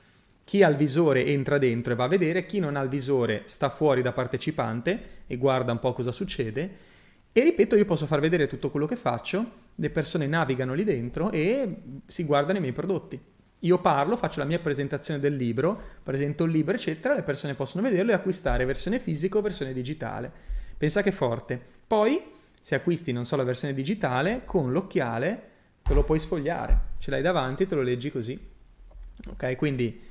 chi 0.43 0.63
ha 0.63 0.67
il 0.67 0.75
visore 0.75 1.25
entra 1.25 1.57
dentro 1.57 1.93
e 1.93 1.95
va 1.95 2.05
a 2.05 2.07
vedere, 2.07 2.45
chi 2.45 2.59
non 2.59 2.75
ha 2.75 2.81
il 2.81 2.89
visore 2.89 3.43
sta 3.45 3.69
fuori 3.69 4.01
da 4.01 4.11
partecipante 4.11 5.23
e 5.27 5.37
guarda 5.37 5.71
un 5.71 5.79
po' 5.79 5.93
cosa 5.93 6.11
succede. 6.11 6.93
E 7.31 7.43
ripeto, 7.43 7.75
io 7.75 7.85
posso 7.85 8.05
far 8.05 8.19
vedere 8.19 8.47
tutto 8.47 8.69
quello 8.71 8.85
che 8.85 8.95
faccio, 8.95 9.45
le 9.75 9.89
persone 9.89 10.25
navigano 10.25 10.73
lì 10.73 10.83
dentro 10.83 11.31
e 11.31 11.81
si 12.05 12.23
guardano 12.23 12.57
i 12.57 12.61
miei 12.61 12.73
prodotti. 12.73 13.19
Io 13.59 13.79
parlo, 13.79 14.15
faccio 14.15 14.39
la 14.39 14.45
mia 14.45 14.59
presentazione 14.59 15.19
del 15.19 15.35
libro, 15.35 15.79
presento 16.03 16.43
il 16.43 16.51
libro, 16.51 16.75
eccetera, 16.75 17.13
le 17.13 17.23
persone 17.23 17.55
possono 17.55 17.83
vederlo 17.83 18.11
e 18.11 18.13
acquistare 18.13 18.65
versione 18.65 18.99
fisica 18.99 19.37
o 19.37 19.41
versione 19.41 19.73
digitale. 19.73 20.31
Pensa 20.77 21.01
che 21.01 21.11
forte. 21.11 21.59
Poi, 21.87 22.21
se 22.65 22.73
acquisti, 22.73 23.11
non 23.11 23.25
so, 23.25 23.35
la 23.35 23.43
versione 23.43 23.75
digitale, 23.75 24.41
con 24.45 24.71
l'occhiale 24.71 25.49
te 25.83 25.93
lo 25.93 26.03
puoi 26.03 26.17
sfogliare. 26.17 26.79
Ce 26.97 27.11
l'hai 27.11 27.21
davanti 27.21 27.61
e 27.61 27.65
te 27.67 27.75
lo 27.75 27.83
leggi 27.83 28.09
così. 28.09 28.39
Ok, 29.27 29.55
quindi 29.55 30.01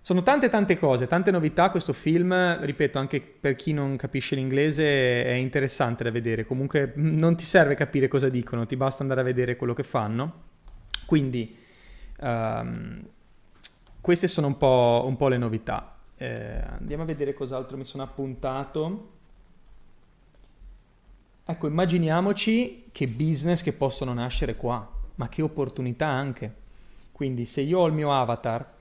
sono 0.00 0.22
tante 0.22 0.48
tante 0.48 0.78
cose, 0.78 1.08
tante 1.08 1.32
novità. 1.32 1.70
Questo 1.70 1.92
film, 1.92 2.60
ripeto, 2.60 3.00
anche 3.00 3.20
per 3.20 3.56
chi 3.56 3.72
non 3.72 3.96
capisce 3.96 4.36
l'inglese 4.36 5.24
è 5.24 5.32
interessante 5.32 6.04
da 6.04 6.12
vedere. 6.12 6.46
Comunque 6.46 6.92
non 6.96 7.34
ti 7.34 7.44
serve 7.44 7.74
capire 7.74 8.06
cosa 8.06 8.28
dicono, 8.28 8.66
ti 8.66 8.76
basta 8.76 9.02
andare 9.02 9.22
a 9.22 9.24
vedere 9.24 9.56
quello 9.56 9.74
che 9.74 9.82
fanno. 9.82 10.42
Quindi 11.06 11.62
Um, 12.20 13.02
queste 14.00 14.28
sono 14.28 14.46
un 14.48 14.56
po', 14.56 15.04
un 15.06 15.16
po 15.16 15.28
le 15.28 15.38
novità. 15.38 15.98
Eh, 16.16 16.62
andiamo 16.78 17.02
a 17.02 17.06
vedere 17.06 17.34
cos'altro 17.34 17.76
mi 17.76 17.84
sono 17.84 18.02
appuntato. 18.02 19.13
Ecco, 21.46 21.66
immaginiamoci 21.66 22.84
che 22.90 23.06
business 23.06 23.62
che 23.62 23.74
possono 23.74 24.14
nascere 24.14 24.56
qua, 24.56 24.90
ma 25.16 25.28
che 25.28 25.42
opportunità 25.42 26.06
anche. 26.06 26.62
Quindi 27.12 27.44
se 27.44 27.60
io 27.60 27.80
ho 27.80 27.86
il 27.86 27.92
mio 27.92 28.12
avatar, 28.18 28.72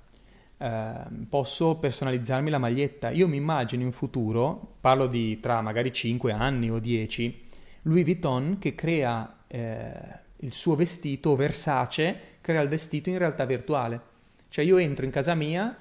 eh, 0.57 0.93
posso 1.27 1.75
personalizzarmi 1.75 2.49
la 2.49 2.59
maglietta. 2.59 3.09
Io 3.09 3.27
mi 3.27 3.35
immagino 3.35 3.83
in 3.83 3.91
futuro, 3.91 4.75
parlo 4.79 5.07
di 5.07 5.41
tra 5.41 5.61
magari 5.61 5.91
5 5.91 6.31
anni 6.31 6.71
o 6.71 6.79
10, 6.79 7.41
Louis 7.81 8.05
Vuitton 8.05 8.57
che 8.59 8.75
crea 8.75 9.39
eh, 9.47 10.21
il 10.37 10.53
suo 10.53 10.75
vestito 10.75 11.35
Versace 11.35 12.37
crea 12.39 12.61
il 12.61 12.69
vestito 12.69 13.09
in 13.09 13.17
realtà 13.17 13.43
virtuale. 13.45 13.99
Cioè 14.47 14.63
io 14.63 14.77
entro 14.77 15.03
in 15.03 15.11
casa 15.11 15.35
mia, 15.35 15.75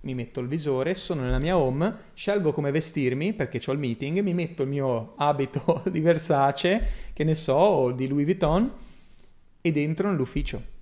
mi 0.00 0.14
metto 0.14 0.40
il 0.40 0.46
visore, 0.46 0.94
sono 0.94 1.22
nella 1.22 1.38
mia 1.38 1.56
home, 1.56 1.94
scelgo 2.14 2.52
come 2.52 2.70
vestirmi 2.70 3.32
perché 3.32 3.60
ho 3.66 3.72
il 3.72 3.78
meeting, 3.78 4.20
mi 4.20 4.34
metto 4.34 4.62
il 4.62 4.68
mio 4.68 5.14
abito 5.16 5.82
di 5.90 6.00
Versace, 6.00 7.10
che 7.12 7.24
ne 7.24 7.34
so, 7.34 7.54
o 7.54 7.92
di 7.92 8.06
Louis 8.06 8.24
Vuitton, 8.24 8.70
ed 9.60 9.76
entro 9.76 10.08
nell'ufficio. 10.08 10.76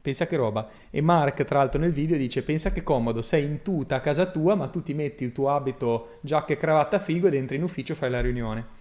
Pensa 0.00 0.26
che 0.26 0.36
roba. 0.36 0.68
E 0.90 1.00
Mark, 1.00 1.44
tra 1.44 1.58
l'altro, 1.58 1.80
nel 1.80 1.92
video 1.92 2.16
dice: 2.16 2.42
Pensa 2.42 2.72
che 2.72 2.82
comodo, 2.82 3.20
sei 3.20 3.44
in 3.44 3.62
tuta 3.62 3.96
a 3.96 4.00
casa 4.00 4.26
tua, 4.26 4.54
ma 4.54 4.68
tu 4.68 4.82
ti 4.82 4.94
metti 4.94 5.24
il 5.24 5.32
tuo 5.32 5.50
abito, 5.50 6.18
giacca 6.22 6.52
e 6.52 6.56
cravatta 6.56 6.98
figo 6.98 7.26
ed 7.26 7.34
entri 7.34 7.56
in 7.56 7.62
ufficio 7.62 7.92
e 7.92 7.96
fai 7.96 8.10
la 8.10 8.20
riunione. 8.20 8.76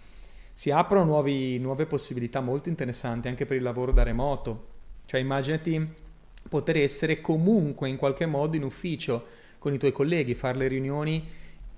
Si 0.54 0.72
aprono 0.72 1.06
nuovi, 1.06 1.60
nuove 1.60 1.86
possibilità 1.86 2.40
molto 2.40 2.70
interessanti 2.70 3.28
anche 3.28 3.46
per 3.46 3.58
il 3.58 3.63
lavoro 3.63 3.92
da 3.92 4.04
remoto. 4.04 4.76
Cioè 5.06 5.20
immaginati 5.20 6.06
poter 6.48 6.78
essere 6.78 7.22
comunque 7.22 7.90
in 7.90 7.98
qualche 7.98 8.26
modo 8.26 8.56
in 8.56 8.63
ufficio 8.63 9.26
con 9.67 9.75
i 9.75 9.80
tuoi 9.80 9.91
colleghi, 9.91 10.34
fare 10.34 10.58
le 10.58 10.67
riunioni 10.69 11.21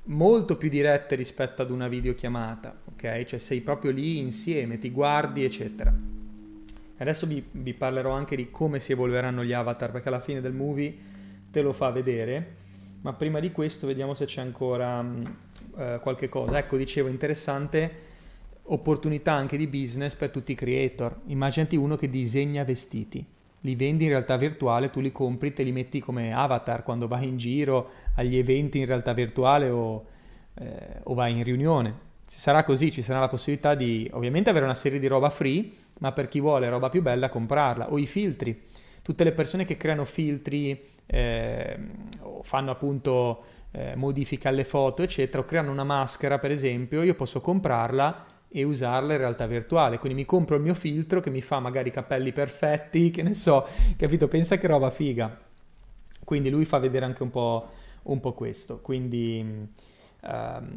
molto 0.06 0.58
più 0.58 0.70
dirette 0.70 1.16
rispetto 1.16 1.64
ad 1.64 1.72
una 1.72 1.88
videochiamata, 1.88 2.82
ok? 2.86 3.24
Cioè 3.24 3.40
sei 3.40 3.62
proprio 3.62 3.90
lì 3.90 4.20
insieme, 4.20 4.78
ti 4.78 4.92
guardi, 4.92 5.44
eccetera. 5.44 5.92
Adesso 6.98 7.26
vi, 7.26 7.44
vi, 7.50 7.74
parlerò 7.74 8.12
anche 8.12 8.36
di 8.36 8.52
come 8.52 8.78
si 8.78 8.92
evolveranno 8.92 9.44
gli 9.44 9.54
avatar, 9.54 9.92
perché 9.92 10.10
alla 10.10 10.20
fine 10.20 10.40
del 10.40 10.54
movie 10.54 10.96
te 11.50 11.62
lo 11.62 11.74
fa 11.74 11.90
vedere, 11.90 12.56
ma 13.02 13.14
prima 13.14 13.40
di 13.40 13.52
questo 13.52 13.88
vediamo 13.88 14.14
se 14.14 14.26
c'è 14.26 14.42
ancora 14.42 15.00
uh, 15.00 16.00
qualche 16.00 16.30
cosa. 16.30 16.60
Ecco, 16.60 16.78
dicevo, 16.78 17.08
interessante 17.08 18.08
opportunità 18.66 19.34
anche 19.34 19.58
di 19.58 19.66
business 19.66 20.14
per 20.14 20.30
tutti 20.30 20.52
i 20.52 20.56
creator. 20.56 21.22
Immaginati 21.26 21.76
uno 21.76 21.96
che 21.96 22.08
disegna 22.08 22.64
vestiti, 22.64 23.26
li 23.62 23.76
vendi 23.76 24.06
in 24.06 24.10
realtà 24.10 24.38
virtuale, 24.38 24.90
tu 24.90 25.00
li 25.02 25.12
compri, 25.12 25.54
te 25.54 25.64
li 25.64 25.72
metti 25.72 26.00
come 26.00 26.34
avatar 26.34 26.84
quando 26.84 27.08
vai 27.08 27.28
in 27.28 27.38
giro 27.38 27.90
agli 28.16 28.38
eventi 28.38 28.80
in 28.80 28.86
realtà 28.86 29.14
virtuale 29.14 29.70
o, 29.70 30.06
eh, 30.56 31.02
o 31.04 31.14
vai 31.14 31.38
in 31.38 31.44
riunione. 31.44 32.08
Se 32.26 32.40
sarà 32.40 32.64
così, 32.64 32.92
ci 32.92 33.02
sarà 33.02 33.20
la 33.20 33.28
possibilità 33.28 33.76
di 33.76 34.10
ovviamente 34.14 34.50
avere 34.50 34.66
una 34.66 34.74
serie 34.74 35.00
di 35.00 35.08
roba 35.08 35.30
free, 35.30 35.70
ma 36.00 36.12
per 36.12 36.28
chi 36.28 36.40
vuole 36.40 36.70
roba 36.70 36.90
più 36.90 37.02
bella 37.02 37.28
comprarla 37.28 37.92
o 37.92 37.98
i 37.98 38.06
filtri. 38.06 38.66
Tutte 39.02 39.24
le 39.24 39.32
persone 39.32 39.66
che 39.66 39.78
creano 39.78 40.06
filtri 40.06 40.80
eh, 41.06 41.78
o 42.22 42.44
fanno 42.44 42.72
appunto 42.72 43.44
eh, 43.72 43.96
modifiche 43.96 44.48
alle 44.48 44.64
foto, 44.64 45.02
eccetera, 45.02 45.42
o 45.42 45.46
creano 45.46 45.72
una 45.72 45.84
maschera, 45.84 46.38
per 46.38 46.52
esempio, 46.52 47.02
io 47.02 47.16
posso 47.16 47.42
comprarla 47.42 48.26
e 48.52 48.64
usarla 48.64 49.14
in 49.14 49.20
realtà 49.20 49.46
virtuale. 49.46 50.00
Quindi 50.00 50.20
mi 50.20 50.26
compro 50.26 50.56
il 50.56 50.62
mio 50.62 50.74
filtro 50.74 51.20
che 51.20 51.30
mi 51.30 51.42
fa 51.42 51.60
magari 51.60 51.90
i 51.90 51.92
capelli 51.92 52.34
perfetti, 52.34 53.12
che 53.12 53.22
ne 53.22 53.34
so, 53.34 53.66
capito? 53.98 54.28
Pensa 54.28 54.58
che 54.58 54.68
roba 54.68 54.90
figa. 54.90 55.38
Quindi 56.24 56.50
lui 56.50 56.66
fa 56.66 56.80
vedere 56.80 57.06
anche 57.06 57.24
un 57.24 57.30
po', 57.30 57.70
un 58.04 58.20
po 58.20 58.34
questo. 58.34 58.80
Quindi 58.82 59.68
uh, 60.22 60.30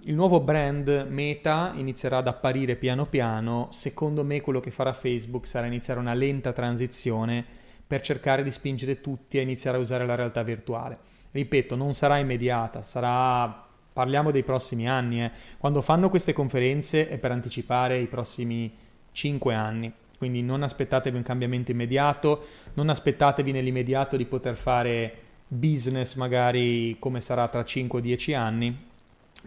il 0.04 0.14
nuovo 0.14 0.40
brand 0.40 1.06
Meta 1.08 1.72
inizierà 1.74 2.18
ad 2.18 2.26
apparire 2.26 2.76
piano 2.76 3.06
piano. 3.06 3.68
Secondo 3.70 4.24
me 4.24 4.40
quello 4.40 4.60
che 4.60 4.70
farà 4.70 4.92
Facebook 4.92 5.46
sarà 5.46 5.66
iniziare 5.66 6.00
una 6.00 6.14
lenta 6.14 6.52
transizione 6.52 7.44
per 7.86 8.00
cercare 8.00 8.42
di 8.42 8.50
spingere 8.50 9.00
tutti 9.00 9.38
a 9.38 9.42
iniziare 9.42 9.76
a 9.76 9.80
usare 9.80 10.06
la 10.06 10.14
realtà 10.14 10.42
virtuale. 10.42 10.98
Ripeto, 11.30 11.76
non 11.76 11.94
sarà 11.94 12.18
immediata, 12.18 12.82
sarà 12.82 13.66
Parliamo 13.92 14.30
dei 14.30 14.42
prossimi 14.42 14.88
anni, 14.88 15.22
eh. 15.22 15.30
quando 15.58 15.82
fanno 15.82 16.08
queste 16.08 16.32
conferenze 16.32 17.08
è 17.08 17.18
per 17.18 17.30
anticipare 17.30 17.98
i 17.98 18.06
prossimi 18.06 18.72
5 19.12 19.54
anni, 19.54 19.92
quindi 20.16 20.42
non 20.42 20.62
aspettatevi 20.62 21.16
un 21.16 21.22
cambiamento 21.22 21.70
immediato, 21.70 22.44
non 22.74 22.88
aspettatevi 22.88 23.52
nell'immediato 23.52 24.16
di 24.16 24.24
poter 24.24 24.56
fare 24.56 25.14
business 25.46 26.14
magari 26.14 26.96
come 26.98 27.20
sarà 27.20 27.46
tra 27.48 27.64
5 27.64 27.98
o 27.98 28.02
10 28.02 28.34
anni, 28.34 28.76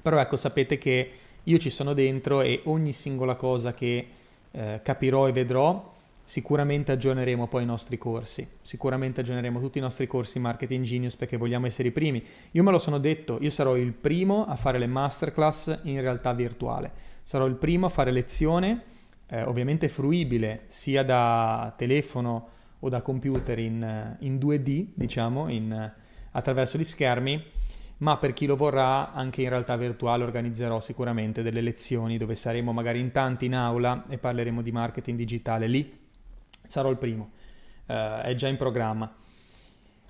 però 0.01 0.19
ecco 0.19 0.35
sapete 0.35 0.77
che 0.77 1.11
io 1.43 1.57
ci 1.57 1.69
sono 1.69 1.93
dentro 1.93 2.41
e 2.41 2.61
ogni 2.65 2.91
singola 2.91 3.35
cosa 3.35 3.73
che 3.73 4.07
eh, 4.51 4.79
capirò 4.83 5.27
e 5.27 5.31
vedrò 5.31 5.93
Sicuramente 6.27 6.91
aggiorneremo 6.91 7.47
poi 7.47 7.61
i 7.61 7.67
nostri 7.67 7.99
corsi, 7.99 8.47
sicuramente 8.63 9.21
aggiorneremo 9.21 9.59
tutti 9.59 9.77
i 9.77 9.81
nostri 9.81 10.07
corsi 10.07 10.39
Marketing 10.39 10.83
Genius 10.83 11.15
perché 11.15 11.37
vogliamo 11.37 11.67
essere 11.67 11.89
i 11.89 11.91
primi. 11.91 12.25
Io 12.51 12.63
me 12.63 12.71
lo 12.71 12.79
sono 12.79 12.97
detto, 12.97 13.37
io 13.41 13.51
sarò 13.51 13.77
il 13.77 13.93
primo 13.93 14.43
a 14.43 14.55
fare 14.55 14.79
le 14.79 14.87
masterclass 14.87 15.81
in 15.83 16.01
realtà 16.01 16.33
virtuale, 16.33 16.91
sarò 17.21 17.45
il 17.45 17.53
primo 17.53 17.85
a 17.85 17.89
fare 17.89 18.09
lezione, 18.09 18.81
eh, 19.27 19.43
ovviamente 19.43 19.87
fruibile 19.87 20.63
sia 20.67 21.03
da 21.03 21.71
telefono 21.77 22.47
o 22.79 22.89
da 22.89 23.03
computer 23.03 23.59
in, 23.59 24.17
in 24.21 24.37
2D, 24.39 24.87
diciamo, 24.95 25.47
in, 25.49 25.91
attraverso 26.31 26.79
gli 26.79 26.83
schermi, 26.83 27.43
ma 27.97 28.17
per 28.17 28.33
chi 28.33 28.47
lo 28.47 28.55
vorrà 28.55 29.13
anche 29.13 29.43
in 29.43 29.49
realtà 29.49 29.77
virtuale 29.77 30.23
organizzerò 30.23 30.79
sicuramente 30.79 31.43
delle 31.43 31.61
lezioni 31.61 32.17
dove 32.17 32.33
saremo 32.33 32.73
magari 32.73 32.99
in 32.99 33.11
tanti 33.11 33.45
in 33.45 33.53
aula 33.53 34.05
e 34.09 34.17
parleremo 34.17 34.63
di 34.63 34.71
marketing 34.71 35.17
digitale 35.17 35.67
lì 35.67 36.03
sarò 36.67 36.89
il 36.89 36.97
primo, 36.97 37.31
uh, 37.87 38.21
è 38.21 38.33
già 38.35 38.47
in 38.47 38.57
programma. 38.57 39.13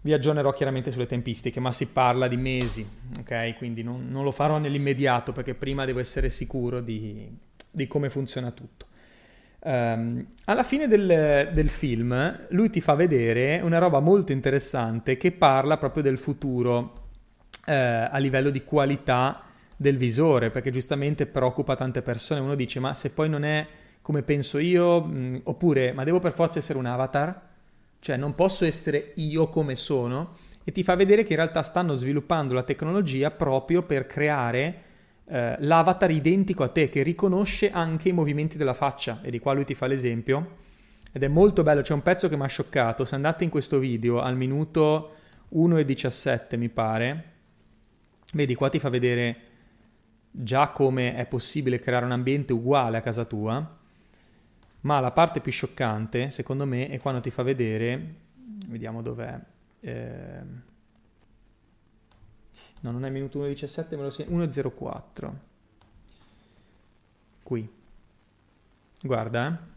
Vi 0.02 0.14
aggiornerò 0.14 0.54
chiaramente 0.54 0.92
sulle 0.92 1.08
tempistiche, 1.08 1.60
ma 1.60 1.72
si 1.72 1.88
parla 1.88 2.28
di 2.28 2.38
mesi, 2.38 2.88
ok? 3.20 3.56
Quindi 3.58 3.82
non, 3.82 4.08
non 4.10 4.24
lo 4.24 4.32
farò 4.32 4.60
nell'immediato 4.60 5.32
perché 5.32 5.56
prima 5.56 5.84
devo 5.84 6.00
essere 6.00 6.30
sicuro 6.30 6.80
di, 6.80 7.28
di 7.72 7.88
come 7.88 8.10
funziona 8.10 8.52
tutto. 8.52 8.86
Um, 9.62 10.24
alla 10.44 10.62
fine 10.62 10.88
del, 10.88 11.50
del, 11.52 11.70
film 11.70 12.46
lui 12.50 12.70
ti 12.70 12.82
fa 12.82 12.94
vedere 12.94 13.62
una 13.62 13.80
roba 13.80 14.00
molto 14.00 14.32
interessante 14.32 15.18
che 15.18 15.32
parla 15.32 15.78
proprio 15.78 16.04
del 16.04 16.20
futuro 16.20 17.08
uh, 17.66 17.72
a 17.72 18.18
livello 18.20 18.52
di 18.52 18.64
qualità 18.64 19.42
del 19.76 19.98
visore, 19.98 20.52
perché 20.52 20.70
giustamente 20.70 21.26
preoccupa 21.26 21.76
tante 21.76 22.04
persone. 22.04 22.42
Uno 22.42 22.54
dice: 22.54 22.80
Ma 22.80 22.94
se 22.94 23.10
poi 23.10 23.28
non 23.28 23.44
è 23.44 23.66
come 24.06 24.22
penso 24.22 24.60
io, 24.60 25.02
mh, 25.02 25.18
mm, 25.18 25.36
oppure 25.46 25.92
ma 25.94 26.04
devo 26.04 26.20
per 26.20 26.34
forza 26.34 26.60
essere 26.60 26.78
un 26.78 26.86
avatar? 26.86 27.54
cioè 28.06 28.18
non 28.18 28.36
posso 28.36 28.66
essere 28.66 29.14
io 29.16 29.50
come 29.50 29.76
sono? 29.76 30.36
E 30.64 30.72
ti 30.72 30.84
fa 30.84 30.94
vedere 30.94 31.24
che 31.24 31.32
in 31.32 31.38
realtà 31.38 31.64
stanno 31.64 31.96
sviluppando 31.96 32.54
la 32.54 32.62
tecnologia 32.62 33.32
proprio 33.32 33.82
per 33.82 34.06
creare 34.06 34.82
eh, 35.26 35.56
l'avatar 35.58 36.12
identico 36.12 36.64
a 36.64 36.68
te 36.68 36.88
che 36.88 37.02
riconosce 37.02 37.72
anche 37.72 38.10
i 38.10 38.12
movimenti 38.12 38.60
della 38.60 38.76
faccia. 38.76 39.22
E 39.24 39.32
di 39.32 39.40
qua 39.40 39.54
lui 39.54 39.66
ti 39.66 39.74
fa 39.74 39.88
l'esempio. 39.88 40.58
Ed 41.12 41.24
è 41.24 41.28
molto 41.28 41.64
bello, 41.64 41.82
c'è 41.82 41.94
un 41.94 42.04
pezzo 42.04 42.30
che 42.30 42.38
mi 42.38 42.44
ha 42.44 42.48
scioccato, 42.48 43.06
se 43.06 43.16
andate 43.16 43.44
in 43.44 43.50
questo 43.50 43.80
video 43.80 44.22
al 44.22 44.36
minuto 44.36 45.14
1 45.50 45.78
e 45.80 45.84
17 45.84 46.58
mi 46.58 46.70
pare, 46.70 47.24
vedi 48.34 48.54
qua 48.54 48.70
ti 48.70 48.78
fa 48.78 48.90
vedere 48.90 49.38
già 50.30 50.68
come 50.68 51.16
è 51.16 51.26
possibile 51.26 51.80
creare 51.80 52.06
un 52.06 52.12
ambiente 52.12 52.54
uguale 52.54 52.98
a 52.98 53.02
casa 53.02 53.26
tua, 53.26 53.78
ma 54.86 55.00
la 55.00 55.12
parte 55.12 55.42
più 55.42 55.52
scioccante 55.52 56.30
secondo 56.30 56.66
me 56.66 56.90
è 56.90 57.00
quando 57.00 57.22
ti 57.22 57.32
fa 57.32 57.44
vedere, 57.44 58.16
vediamo 58.68 59.02
dov'è, 59.02 59.40
eh, 59.80 60.44
no 62.82 62.92
non 62.92 63.06
è 63.06 63.10
minuto 63.10 63.38
1 63.38 63.48
e 63.48 63.50
17 63.50 63.96
me 63.96 64.04
lo 64.04 64.10
segno, 64.10 64.34
1 64.36 64.44
e 64.44 64.72
04, 64.76 65.40
qui, 67.44 67.70
guarda 69.02 69.48
eh. 69.48 69.74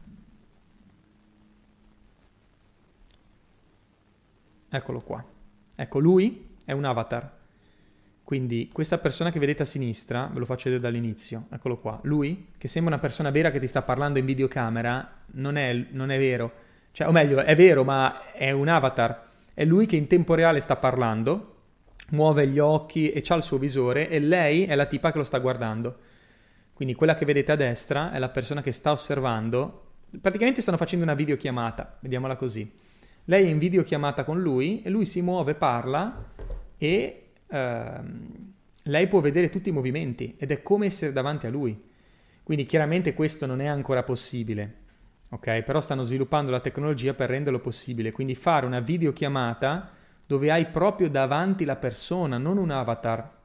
Eccolo 4.70 5.00
qua. 5.00 5.24
Ecco, 5.76 5.98
lui 5.98 6.56
è 6.64 6.72
un 6.72 6.84
avatar. 6.84 7.37
Quindi 8.28 8.68
questa 8.70 8.98
persona 8.98 9.30
che 9.30 9.38
vedete 9.38 9.62
a 9.62 9.64
sinistra, 9.64 10.28
ve 10.30 10.38
lo 10.38 10.44
faccio 10.44 10.64
vedere 10.64 10.82
dall'inizio, 10.82 11.46
eccolo 11.50 11.78
qua, 11.78 11.98
lui, 12.02 12.48
che 12.58 12.68
sembra 12.68 12.92
una 12.92 13.00
persona 13.00 13.30
vera 13.30 13.50
che 13.50 13.58
ti 13.58 13.66
sta 13.66 13.80
parlando 13.80 14.18
in 14.18 14.26
videocamera, 14.26 15.22
non 15.28 15.56
è, 15.56 15.86
non 15.92 16.10
è 16.10 16.18
vero. 16.18 16.52
Cioè, 16.92 17.08
o 17.08 17.10
meglio, 17.10 17.40
è 17.40 17.56
vero, 17.56 17.84
ma 17.84 18.30
è 18.32 18.50
un 18.50 18.68
avatar. 18.68 19.28
È 19.54 19.64
lui 19.64 19.86
che 19.86 19.96
in 19.96 20.08
tempo 20.08 20.34
reale 20.34 20.60
sta 20.60 20.76
parlando, 20.76 21.54
muove 22.10 22.46
gli 22.48 22.58
occhi 22.58 23.08
e 23.12 23.22
ha 23.26 23.34
il 23.34 23.42
suo 23.42 23.56
visore 23.56 24.10
e 24.10 24.18
lei 24.18 24.66
è 24.66 24.74
la 24.74 24.84
tipa 24.84 25.10
che 25.10 25.16
lo 25.16 25.24
sta 25.24 25.38
guardando. 25.38 25.96
Quindi 26.74 26.94
quella 26.94 27.14
che 27.14 27.24
vedete 27.24 27.52
a 27.52 27.56
destra 27.56 28.12
è 28.12 28.18
la 28.18 28.28
persona 28.28 28.60
che 28.60 28.72
sta 28.72 28.90
osservando. 28.90 29.92
Praticamente 30.20 30.60
stanno 30.60 30.76
facendo 30.76 31.02
una 31.02 31.14
videochiamata, 31.14 31.96
vediamola 32.00 32.36
così. 32.36 32.70
Lei 33.24 33.46
è 33.46 33.48
in 33.48 33.56
videochiamata 33.56 34.22
con 34.24 34.38
lui 34.38 34.82
e 34.82 34.90
lui 34.90 35.06
si 35.06 35.22
muove, 35.22 35.54
parla 35.54 36.26
e 36.76 37.22
ehm, 37.48 38.52
lei 38.84 39.08
può 39.08 39.20
vedere 39.20 39.50
tutti 39.50 39.68
i 39.68 39.72
movimenti 39.72 40.34
ed 40.38 40.50
è 40.50 40.62
come 40.62 40.86
essere 40.86 41.12
davanti 41.12 41.46
a 41.46 41.50
lui. 41.50 41.86
Quindi 42.42 42.64
chiaramente 42.64 43.12
questo 43.12 43.44
non 43.44 43.60
è 43.60 43.66
ancora 43.66 44.02
possibile, 44.02 44.74
ok? 45.30 45.62
Però 45.62 45.80
stanno 45.80 46.02
sviluppando 46.02 46.50
la 46.50 46.60
tecnologia 46.60 47.12
per 47.12 47.28
renderlo 47.28 47.60
possibile. 47.60 48.12
Quindi 48.12 48.34
fare 48.34 48.64
una 48.64 48.80
videochiamata 48.80 49.90
dove 50.24 50.50
hai 50.50 50.66
proprio 50.66 51.10
davanti 51.10 51.64
la 51.64 51.76
persona, 51.76 52.38
non 52.38 52.56
un 52.56 52.70
avatar. 52.70 53.36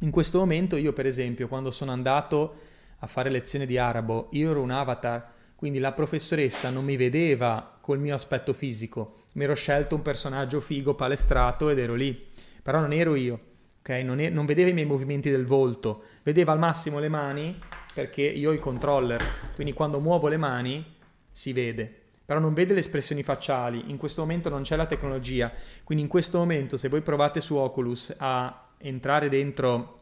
In 0.00 0.10
questo 0.10 0.38
momento 0.38 0.76
io 0.76 0.92
per 0.92 1.06
esempio 1.06 1.48
quando 1.48 1.70
sono 1.70 1.92
andato 1.92 2.54
a 2.98 3.06
fare 3.06 3.30
lezione 3.30 3.66
di 3.66 3.78
arabo, 3.78 4.28
io 4.32 4.50
ero 4.50 4.62
un 4.62 4.70
avatar, 4.70 5.26
quindi 5.56 5.78
la 5.78 5.92
professoressa 5.92 6.70
non 6.70 6.84
mi 6.84 6.96
vedeva 6.96 7.78
col 7.80 7.98
mio 7.98 8.14
aspetto 8.14 8.52
fisico, 8.52 9.16
mi 9.34 9.44
ero 9.44 9.54
scelto 9.54 9.94
un 9.94 10.02
personaggio 10.02 10.60
figo, 10.60 10.94
palestrato 10.94 11.68
ed 11.70 11.78
ero 11.78 11.94
lì. 11.94 12.28
Però 12.62 12.78
non 12.80 12.92
ero 12.92 13.14
io, 13.14 13.40
ok? 13.80 13.88
Non, 14.04 14.20
è, 14.20 14.28
non 14.28 14.46
vedeva 14.46 14.70
i 14.70 14.72
miei 14.72 14.86
movimenti 14.86 15.30
del 15.30 15.46
volto, 15.46 16.04
vedeva 16.22 16.52
al 16.52 16.58
massimo 16.58 16.98
le 16.98 17.08
mani 17.08 17.58
perché 17.92 18.22
io 18.22 18.50
ho 18.50 18.54
i 18.54 18.58
controller, 18.58 19.22
quindi 19.54 19.72
quando 19.72 20.00
muovo 20.00 20.28
le 20.28 20.36
mani 20.36 20.96
si 21.32 21.52
vede. 21.52 21.96
Però 22.24 22.38
non 22.38 22.54
vede 22.54 22.74
le 22.74 22.80
espressioni 22.80 23.24
facciali, 23.24 23.90
in 23.90 23.96
questo 23.96 24.20
momento 24.20 24.48
non 24.48 24.62
c'è 24.62 24.76
la 24.76 24.86
tecnologia, 24.86 25.52
quindi 25.82 26.04
in 26.04 26.10
questo 26.10 26.38
momento 26.38 26.76
se 26.76 26.88
voi 26.88 27.00
provate 27.00 27.40
su 27.40 27.56
Oculus 27.56 28.14
a 28.18 28.68
entrare 28.78 29.28
dentro 29.28 29.96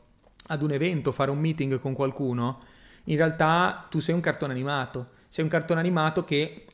ad 0.48 0.62
un 0.62 0.72
evento, 0.72 1.10
fare 1.10 1.30
un 1.30 1.38
meeting 1.38 1.80
con 1.80 1.94
qualcuno, 1.94 2.60
in 3.04 3.16
realtà 3.16 3.86
tu 3.88 4.00
sei 4.00 4.14
un 4.14 4.20
cartone 4.20 4.52
animato, 4.52 5.08
sei 5.28 5.44
un 5.44 5.50
cartone 5.50 5.80
animato 5.80 6.22
che 6.24 6.66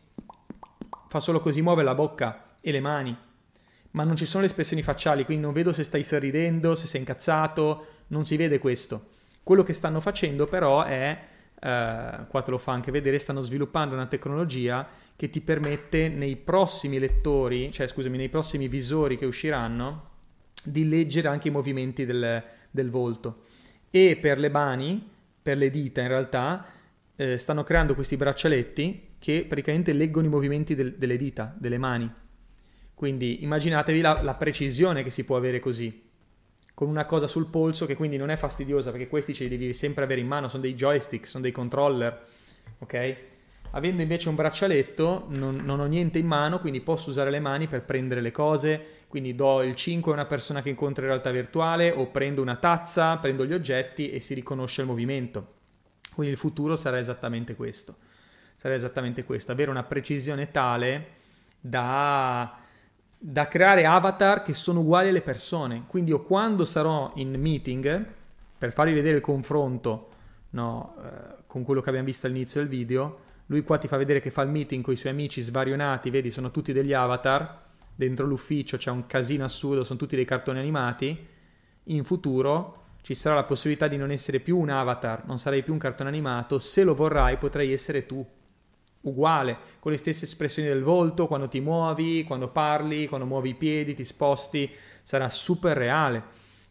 fa 1.09 1.21
solo 1.21 1.38
così, 1.38 1.62
muove 1.62 1.85
la 1.85 1.95
bocca 1.95 2.57
e 2.61 2.73
le 2.73 2.81
mani, 2.81 3.17
ma 3.95 4.05
non 4.05 4.17
ci 4.17 4.25
sono 4.25 4.43
le 4.43 4.49
espressioni 4.49 4.83
facciali, 4.83 5.25
quindi 5.25 5.45
non 5.45 5.53
vedo 5.53 5.73
se 5.73 5.85
stai 5.85 6.03
sorridendo, 6.03 6.75
se 6.75 6.87
sei 6.87 7.01
incazzato, 7.01 7.87
non 8.09 8.25
si 8.25 8.37
vede 8.37 8.59
questo. 8.59 9.11
Quello 9.43 9.63
che 9.63 9.73
stanno 9.73 10.01
facendo 10.01 10.47
però 10.47 10.83
è, 10.83 11.19
eh, 11.61 12.27
qua 12.29 12.43
te 12.43 12.51
lo 12.51 12.59
fa 12.59 12.73
anche 12.73 12.91
vedere, 12.91 13.19
stanno 13.19 13.41
sviluppando 13.41 13.95
una 13.95 14.07
tecnologia 14.07 14.87
che 15.15 15.31
ti 15.31 15.41
permette 15.41 16.09
nei 16.09 16.35
prossimi 16.35 16.99
lettori, 16.99 17.71
cioè 17.71 17.87
scusami, 17.87 18.17
nei 18.17 18.29
prossimi 18.29 18.67
visori 18.67 19.17
che 19.17 19.27
usciranno, 19.27 20.11
di 20.65 20.89
leggere 20.89 21.29
anche 21.29 21.49
i 21.49 21.53
movimenti 21.53 22.05
del, 22.05 22.43
del 22.71 22.91
volto. 22.91 23.43
E 23.91 24.19
per 24.21 24.39
le 24.39 24.49
mani, 24.49 25.09
per 25.41 25.57
le 25.57 25.71
dita 25.71 26.01
in 26.01 26.09
realtà, 26.09 26.67
eh, 27.15 27.39
stanno 27.39 27.63
creando 27.63 27.95
questi 27.95 28.17
braccialetti 28.17 29.15
che 29.21 29.45
praticamente 29.49 29.93
leggono 29.93 30.27
i 30.27 30.31
movimenti 30.31 30.75
del, 30.75 30.95
delle 30.95 31.17
dita, 31.17 31.55
delle 31.57 31.79
mani. 31.79 32.13
Quindi 32.95 33.43
immaginatevi 33.43 34.01
la, 34.01 34.21
la, 34.23 34.35
precisione 34.35 35.03
che 35.03 35.11
si 35.11 35.25
può 35.25 35.37
avere 35.37 35.59
così, 35.59 36.03
con 36.73 36.89
una 36.89 37.05
cosa 37.07 37.27
sul 37.27 37.47
polso 37.47 37.87
che 37.87 37.97
quindi 37.97 38.17
non 38.17 38.31
è 38.31 38.37
fastidiosa 38.37 38.91
perché 38.91 39.09
questi 39.09 39.35
ce 39.35 39.45
li 39.45 39.51
devi 39.51 39.73
sempre 39.73 40.05
avere 40.05 40.21
in 40.21 40.27
mano, 40.27 40.49
sono 40.49 40.63
dei 40.63 40.75
joystick, 40.75 41.27
sono 41.27 41.43
dei 41.43 41.53
controller, 41.53 42.25
ok? 42.79 43.17
Avendo 43.73 44.03
invece 44.03 44.29
un 44.29 44.37
braccialetto 44.37 45.27
non, 45.29 45.57
non 45.65 45.81
ho 45.81 45.87
niente 45.87 46.19
in 46.19 46.27
mano, 46.27 46.61
quindi 46.61 46.81
posso 46.81 47.11
usare 47.11 47.31
le 47.31 47.41
mani 47.41 47.67
per 47.67 47.83
prendere 47.83 48.21
le 48.21 48.31
cose, 48.31 48.81
quindi 49.09 49.35
do 49.35 49.63
il 49.63 49.75
5 49.75 50.13
a 50.13 50.15
una 50.15 50.27
persona 50.27 50.63
che 50.63 50.69
incontro 50.69 51.03
in 51.03 51.09
realtà 51.09 51.31
virtuale 51.33 51.91
o 51.91 52.07
prendo 52.07 52.41
una 52.41 52.57
tazza, 52.57 53.17
prendo 53.17 53.45
gli 53.45 53.53
oggetti 53.53 54.11
e 54.11 54.21
si 54.21 54.35
riconosce 54.35 54.83
il 54.83 54.87
movimento. 54.87 55.53
Quindi 56.15 56.33
il 56.33 56.39
futuro 56.39 56.77
sarà 56.77 56.99
esattamente 56.99 57.57
questo 57.57 57.97
sarà 58.57 58.75
esattamente 58.75 59.25
questo, 59.25 59.53
avere 59.53 59.71
una 59.71 59.83
precisione 59.83 60.51
tale 60.51 61.07
da, 61.61 62.59
da 63.27 63.49
creare 63.49 63.87
avatar 63.87 64.43
che 64.43 64.53
sono 64.53 64.81
uguali 64.81 65.09
alle 65.09 65.23
persone. 65.23 65.85
Quindi 65.87 66.11
io 66.11 66.21
quando 66.21 66.67
sarò 66.67 67.11
in 67.15 67.33
meeting, 67.41 68.07
per 68.59 68.71
farvi 68.71 68.93
vedere 68.93 69.17
il 69.17 69.23
confronto 69.23 70.11
no, 70.51 70.95
eh, 71.03 71.37
con 71.47 71.63
quello 71.63 71.81
che 71.81 71.89
abbiamo 71.89 72.07
visto 72.07 72.27
all'inizio 72.27 72.61
del 72.61 72.69
video, 72.69 73.21
lui 73.47 73.63
qua 73.63 73.79
ti 73.79 73.89
fa 73.89 73.97
vedere 73.97 74.21
che 74.21 74.31
fa 74.31 74.43
il 74.43 74.51
meeting 74.51 74.85
con 74.85 74.93
i 74.93 74.97
suoi 74.97 75.13
amici 75.13 75.41
svarionati, 75.41 76.11
vedi, 76.11 76.31
sono 76.31 76.51
tutti 76.51 76.75
degli 76.75 76.93
avatar, 76.93 77.63
dentro 77.95 78.27
l'ufficio 78.27 78.77
c'è 78.77 78.91
un 78.91 79.07
casino 79.07 79.45
assurdo, 79.45 79.85
sono 79.85 79.99
tutti 79.99 80.17
dei 80.17 80.27
cartoni 80.27 80.59
animati. 80.59 81.27
In 81.85 82.05
futuro 82.05 82.83
ci 83.01 83.15
sarà 83.15 83.37
la 83.37 83.45
possibilità 83.45 83.89
di 83.89 83.97
non 83.97 84.11
essere 84.11 84.39
più 84.39 84.59
un 84.59 84.69
avatar, 84.69 85.25
non 85.25 85.39
sarai 85.39 85.63
più 85.63 85.73
un 85.73 85.79
cartone 85.79 86.11
animato, 86.11 86.59
se 86.59 86.85
lo 86.85 86.95
vorrai 86.95 87.39
potrai 87.39 87.73
essere 87.73 88.05
tu 88.05 88.25
uguale, 89.05 89.57
con 89.81 89.93
le 89.93 89.99
stesse 89.99 90.25
espressioni 90.25 90.69
del 90.69 90.83
volto, 90.83 91.27
quando 91.27 91.49
ti 91.49 91.61
muovi, 91.61 92.25
quando 92.25 92.49
parli, 92.49 93.07
quando 93.07 93.27
muovi 93.27 93.51
i 93.51 93.55
piedi, 93.55 93.95
ti 93.95 94.05
sposti, 94.05 94.71
sarà 95.03 95.29
super 95.29 95.77
reale. 95.77 96.23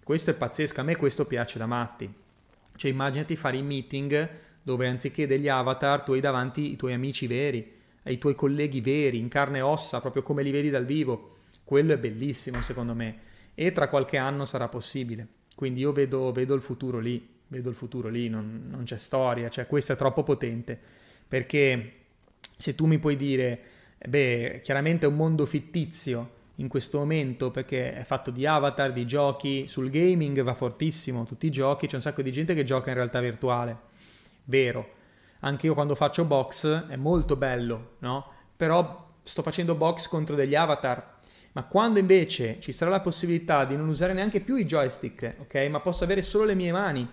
Questo 0.04 0.32
è 0.32 0.34
pazzesco, 0.34 0.82
a 0.82 0.84
me 0.84 0.96
questo 0.96 1.26
piace 1.26 1.58
da 1.58 1.65
matti. 1.65 2.12
Cioè 2.76 2.91
immaginati 2.91 3.36
fare 3.36 3.58
i 3.58 3.62
meeting 3.62 4.30
dove 4.62 4.88
anziché 4.88 5.28
degli 5.28 5.48
avatar 5.48 6.04
tu 6.04 6.13
hai 6.13 6.22
davanti 6.22 6.72
i 6.72 6.76
tuoi 6.76 6.93
amici 6.93 7.28
veri, 7.28 7.72
i 8.06 8.17
tuoi 8.17 8.36
colleghi 8.36 8.82
veri, 8.82 9.17
in 9.17 9.28
carne 9.28 9.60
e 9.60 9.62
ossa, 9.62 10.02
proprio 10.02 10.24
come 10.24 10.43
li 10.43 10.52
vedi 10.52 10.69
dal 10.69 10.86
vivo. 10.86 11.36
Quello 11.63 11.93
è 11.93 11.98
bellissimo 11.98 12.62
secondo 12.62 12.93
me 12.93 13.32
e 13.56 13.72
tra 13.72 13.88
qualche 13.88 14.17
anno 14.17 14.46
sarà 14.46 14.67
possibile. 14.67 15.28
Quindi 15.56 15.82
io 15.82 15.91
vedo, 15.91 16.32
vedo 16.32 16.56
il 16.56 16.62
futuro 16.62 17.00
lì, 17.00 17.26
vedo 17.48 17.69
il 17.69 17.76
futuro 17.76 18.10
lì, 18.10 18.28
non, 18.28 18.65
non 18.69 18.84
c'è 18.84 18.98
storia, 18.98 19.50
cioè 19.50 19.67
questo 19.67 19.93
è 19.93 19.96
troppo 19.96 20.24
potente 20.24 20.80
perché 21.28 22.03
se 22.56 22.76
tu 22.76 22.86
mi 22.86 23.00
puoi 23.00 23.16
dire, 23.16 23.60
beh, 24.08 24.62
chiaramente 24.63 25.06
è 25.06 25.10
un 25.10 25.16
mondo 25.16 25.46
fittizio 25.46 26.42
in 26.58 26.68
questo 26.68 27.00
momento 27.00 27.52
perché 27.52 27.94
è 27.94 28.04
fatto 28.04 28.30
di 28.30 28.46
avatar, 28.46 28.92
di 28.92 29.06
giochi, 29.06 29.68
sul 29.68 29.89
gaming 29.89 30.42
va 30.44 30.54
fortissimo, 30.54 31.26
tutti 31.26 31.48
i 31.48 31.52
giochi, 31.52 31.88
c'è 31.88 31.96
un 31.96 32.02
sacco 32.02 32.22
di 32.22 32.32
gente 32.32 32.54
che 32.54 32.63
gioca 32.63 32.89
in 32.89 32.96
realtà 32.96 33.20
virtuale, 33.20 33.78
vero. 34.46 35.02
Anche 35.39 35.66
io 35.66 35.74
quando 35.74 35.96
faccio 35.96 36.24
box 36.24 36.88
è 36.88 36.96
molto 36.96 37.36
bello, 37.36 37.96
no? 38.00 38.32
Però 38.56 39.12
sto 39.24 39.42
facendo 39.42 39.76
box 39.76 40.08
contro 40.08 40.36
degli 40.36 40.56
avatar. 40.56 41.12
Ma 41.54 41.63
quando 41.66 42.00
invece 42.00 42.60
ci 42.60 42.72
sarà 42.72 42.89
la 42.89 43.02
possibilità 43.02 43.66
di 43.66 43.76
non 43.76 43.88
usare 43.88 44.13
neanche 44.13 44.39
più 44.39 44.56
i 44.56 44.66
joystick, 44.66 45.36
ok? 45.39 45.68
Ma 45.70 45.82
posso 45.82 46.04
avere 46.04 46.22
solo 46.22 46.46
le 46.46 46.56
mie 46.56 46.72
mani, 46.72 47.08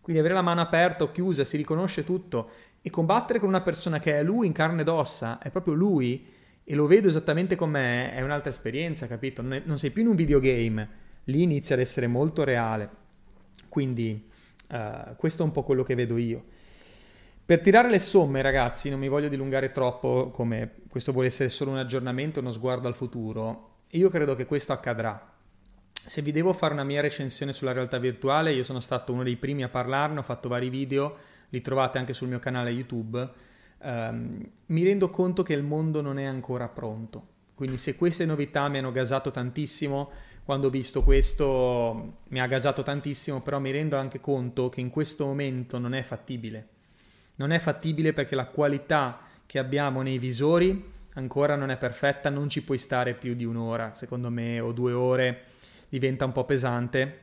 quindi 0.00 0.20
avere 0.20 0.34
la 0.34 0.42
mano 0.42 0.60
aperta 0.60 1.04
o 1.04 1.10
chiusa, 1.10 1.44
si 1.44 1.56
riconosce 1.56 2.04
tutto 2.04 2.50
e 2.82 2.90
combattere 2.90 3.38
con 3.38 3.48
una 3.48 3.62
persona 3.62 4.00
che 4.00 4.18
è 4.18 4.22
lui 4.22 4.46
in 4.46 4.52
carne 4.52 4.82
ed 4.82 4.88
ossa, 4.88 5.38
è 5.38 5.50
proprio 5.50 5.74
lui, 5.74 6.26
e 6.64 6.74
lo 6.74 6.86
vedo 6.86 7.08
esattamente 7.08 7.56
com'è, 7.56 8.12
è 8.12 8.22
un'altra 8.22 8.50
esperienza, 8.50 9.06
capito? 9.06 9.40
Non, 9.40 9.54
è, 9.54 9.62
non 9.64 9.78
sei 9.78 9.90
più 9.90 10.02
in 10.02 10.08
un 10.08 10.16
videogame, 10.16 10.88
lì 11.24 11.42
inizia 11.42 11.74
ad 11.76 11.80
essere 11.80 12.08
molto 12.08 12.44
reale. 12.44 12.90
Quindi 13.68 14.28
uh, 14.68 15.16
questo 15.16 15.42
è 15.42 15.46
un 15.46 15.52
po' 15.52 15.62
quello 15.62 15.82
che 15.82 15.94
vedo 15.94 16.16
io. 16.16 16.44
Per 17.44 17.60
tirare 17.60 17.88
le 17.90 17.98
somme, 17.98 18.42
ragazzi, 18.42 18.90
non 18.90 18.98
mi 18.98 19.08
voglio 19.08 19.28
dilungare 19.28 19.72
troppo, 19.72 20.30
come 20.30 20.74
questo 20.88 21.12
vuole 21.12 21.28
essere 21.28 21.48
solo 21.48 21.70
un 21.70 21.78
aggiornamento, 21.78 22.40
uno 22.40 22.52
sguardo 22.52 22.88
al 22.88 22.94
futuro. 22.94 23.70
Io 23.90 24.08
credo 24.08 24.34
che 24.34 24.46
questo 24.46 24.72
accadrà. 24.72 25.30
Se 25.92 26.22
vi 26.22 26.32
devo 26.32 26.52
fare 26.52 26.72
una 26.72 26.84
mia 26.84 27.00
recensione 27.00 27.52
sulla 27.52 27.72
realtà 27.72 27.98
virtuale, 27.98 28.52
io 28.52 28.64
sono 28.64 28.80
stato 28.80 29.12
uno 29.12 29.22
dei 29.22 29.36
primi 29.36 29.62
a 29.62 29.68
parlarne, 29.68 30.20
ho 30.20 30.22
fatto 30.22 30.48
vari 30.48 30.68
video, 30.68 31.16
li 31.52 31.60
trovate 31.60 31.98
anche 31.98 32.14
sul 32.14 32.28
mio 32.28 32.38
canale 32.38 32.70
YouTube. 32.70 33.28
Um, 33.78 34.48
mi 34.66 34.84
rendo 34.84 35.10
conto 35.10 35.42
che 35.42 35.52
il 35.52 35.62
mondo 35.62 36.00
non 36.00 36.18
è 36.18 36.24
ancora 36.24 36.68
pronto. 36.68 37.28
Quindi 37.54 37.76
se 37.76 37.94
queste 37.96 38.24
novità 38.24 38.68
mi 38.68 38.78
hanno 38.78 38.90
gasato 38.90 39.30
tantissimo, 39.30 40.10
quando 40.44 40.68
ho 40.68 40.70
visto 40.70 41.02
questo 41.02 42.14
mi 42.28 42.40
ha 42.40 42.46
gasato 42.46 42.82
tantissimo, 42.82 43.42
però 43.42 43.58
mi 43.58 43.70
rendo 43.70 43.96
anche 43.96 44.18
conto 44.18 44.70
che 44.70 44.80
in 44.80 44.88
questo 44.88 45.26
momento 45.26 45.78
non 45.78 45.94
è 45.94 46.02
fattibile. 46.02 46.68
Non 47.36 47.50
è 47.50 47.58
fattibile 47.58 48.12
perché 48.12 48.34
la 48.34 48.46
qualità 48.46 49.20
che 49.44 49.58
abbiamo 49.58 50.00
nei 50.00 50.18
visori 50.18 50.90
ancora 51.14 51.56
non 51.56 51.70
è 51.70 51.76
perfetta, 51.76 52.30
non 52.30 52.48
ci 52.48 52.62
puoi 52.62 52.78
stare 52.78 53.12
più 53.12 53.34
di 53.34 53.44
un'ora, 53.44 53.94
secondo 53.94 54.30
me, 54.30 54.58
o 54.60 54.72
due 54.72 54.92
ore, 54.92 55.42
diventa 55.90 56.24
un 56.24 56.32
po' 56.32 56.46
pesante, 56.46 57.20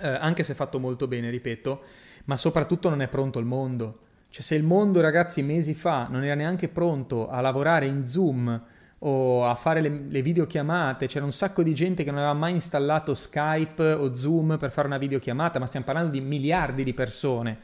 eh, 0.00 0.08
anche 0.08 0.42
se 0.42 0.54
fatto 0.54 0.80
molto 0.80 1.06
bene, 1.06 1.30
ripeto, 1.30 1.82
ma 2.24 2.36
soprattutto 2.36 2.88
non 2.88 3.02
è 3.02 3.08
pronto 3.08 3.38
il 3.38 3.46
mondo. 3.46 3.98
Cioè 4.28 4.42
se 4.42 4.54
il 4.54 4.64
mondo, 4.64 5.00
ragazzi, 5.00 5.42
mesi 5.42 5.74
fa 5.74 6.08
non 6.10 6.24
era 6.24 6.34
neanche 6.34 6.68
pronto 6.68 7.28
a 7.28 7.40
lavorare 7.40 7.86
in 7.86 8.04
Zoom, 8.04 8.62
o 9.06 9.46
a 9.46 9.54
fare 9.54 9.80
le, 9.80 10.04
le, 10.08 10.22
videochiamate. 10.22 11.06
C'era 11.06 11.24
un 11.24 11.32
sacco 11.32 11.62
di 11.62 11.74
gente 11.74 12.04
che 12.04 12.10
non 12.10 12.20
aveva 12.20 12.34
mai 12.34 12.52
installato 12.52 13.14
Skype 13.14 13.92
o 13.92 14.14
Zoom 14.14 14.56
per 14.58 14.70
fare 14.70 14.86
una 14.86 14.98
videochiamata, 14.98 15.58
ma 15.58 15.66
stiamo 15.66 15.84
parlando 15.84 16.10
di 16.10 16.20
miliardi 16.20 16.84
di 16.84 16.94
persone. 16.94 17.58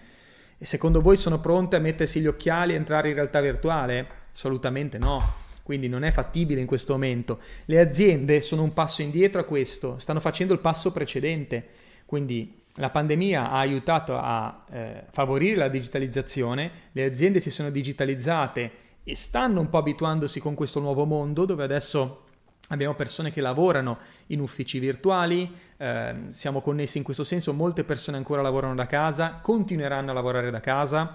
E 0.58 0.64
secondo 0.64 1.00
voi 1.00 1.16
sono 1.16 1.40
pronte 1.40 1.76
a 1.76 1.80
mettersi 1.80 2.20
gli 2.20 2.26
occhiali 2.26 2.72
e 2.72 2.76
entrare 2.76 3.08
in 3.08 3.14
realtà 3.14 3.40
virtuale? 3.40 4.06
Assolutamente 4.32 4.98
no. 4.98 5.48
Quindi 5.62 5.88
non 5.88 6.02
è 6.02 6.10
fattibile 6.10 6.60
in 6.60 6.66
questo 6.66 6.92
momento. 6.92 7.38
Le 7.64 7.80
aziende 7.80 8.42
sono 8.42 8.62
un 8.62 8.74
passo 8.74 9.00
indietro 9.00 9.40
a 9.40 9.44
questo, 9.44 9.98
stanno 9.98 10.20
facendo 10.20 10.52
il 10.52 10.58
passo 10.58 10.92
precedente. 10.92 11.66
Quindi 12.04 12.59
la 12.80 12.90
pandemia 12.90 13.50
ha 13.50 13.58
aiutato 13.58 14.16
a 14.16 14.64
eh, 14.70 15.04
favorire 15.10 15.56
la 15.56 15.68
digitalizzazione, 15.68 16.70
le 16.92 17.04
aziende 17.04 17.38
si 17.38 17.50
sono 17.50 17.70
digitalizzate 17.70 18.72
e 19.04 19.14
stanno 19.14 19.60
un 19.60 19.68
po' 19.68 19.78
abituandosi 19.78 20.40
con 20.40 20.54
questo 20.54 20.80
nuovo 20.80 21.04
mondo 21.04 21.44
dove 21.44 21.62
adesso 21.62 22.24
abbiamo 22.68 22.94
persone 22.94 23.30
che 23.30 23.40
lavorano 23.40 23.98
in 24.28 24.40
uffici 24.40 24.78
virtuali, 24.78 25.52
eh, 25.76 26.14
siamo 26.30 26.60
connessi 26.60 26.98
in 26.98 27.04
questo 27.04 27.24
senso, 27.24 27.52
molte 27.52 27.84
persone 27.84 28.16
ancora 28.16 28.42
lavorano 28.42 28.74
da 28.74 28.86
casa, 28.86 29.40
continueranno 29.42 30.10
a 30.10 30.14
lavorare 30.14 30.50
da 30.50 30.60
casa 30.60 31.14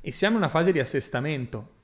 e 0.00 0.10
siamo 0.10 0.36
in 0.36 0.42
una 0.42 0.50
fase 0.50 0.72
di 0.72 0.80
assestamento. 0.80 1.80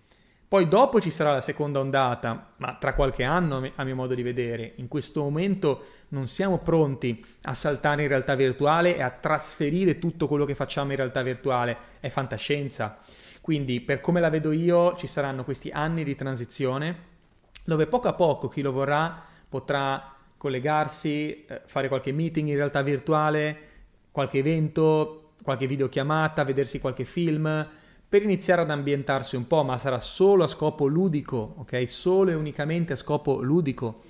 Poi 0.49 0.67
dopo 0.67 0.99
ci 0.99 1.11
sarà 1.11 1.33
la 1.33 1.43
seconda 1.43 1.79
ondata, 1.79 2.55
ma 2.57 2.77
tra 2.81 2.95
qualche 2.95 3.23
anno 3.23 3.71
a 3.75 3.85
mio 3.85 3.95
modo 3.95 4.15
di 4.15 4.23
vedere. 4.23 4.73
In 4.77 4.89
questo 4.89 5.23
momento 5.23 5.85
non 6.09 6.27
siamo 6.27 6.57
pronti 6.57 7.23
a 7.43 7.53
saltare 7.53 8.03
in 8.03 8.09
realtà 8.09 8.35
virtuale 8.35 8.97
e 8.97 9.03
a 9.03 9.11
trasferire 9.11 9.99
tutto 9.99 10.27
quello 10.27 10.47
che 10.47 10.55
facciamo 10.55 10.93
in 10.93 10.97
realtà 10.97 11.21
virtuale. 11.21 11.77
È 12.01 12.09
fantascienza. 12.09 12.99
Quindi 13.43 13.83
per 13.83 14.01
come 14.01 14.21
la 14.21 14.31
vedo 14.31 14.51
io 14.51 14.95
ci 14.95 15.07
saranno 15.07 15.45
questi 15.45 15.69
anni 15.69 16.03
di 16.03 16.15
transizione 16.15 17.17
dove 17.65 17.87
poco 17.87 18.09
a 18.09 18.15
poco 18.15 18.49
chi 18.49 18.63
lo 18.63 18.73
vorrà 18.73 19.23
potrà 19.47 20.15
collegarsi, 20.39 21.45
eh, 21.45 21.63
fare 21.67 21.89
qualche 21.89 22.13
meeting 22.13 22.49
in 22.49 22.57
realtà 22.57 22.81
virtuale, 22.81 23.59
qualche 24.11 24.39
evento, 24.39 25.33
qualche 25.43 25.67
videochiamata, 25.67 26.45
vedersi 26.45 26.81
qualche 26.81 27.05
film 27.05 27.69
per 28.09 28.23
iniziare 28.23 28.63
ad 28.63 28.71
ambientarsi 28.71 29.37
un 29.37 29.47
po', 29.47 29.63
ma 29.63 29.77
sarà 29.77 30.01
solo 30.01 30.45
a 30.45 30.49
scopo 30.49 30.87
ludico, 30.87 31.55
ok? 31.59 31.87
Solo 31.87 32.31
e 32.31 32.35
unicamente 32.35 32.95
a 32.95 32.97
scopo 32.97 33.43
ludico. 33.43 34.01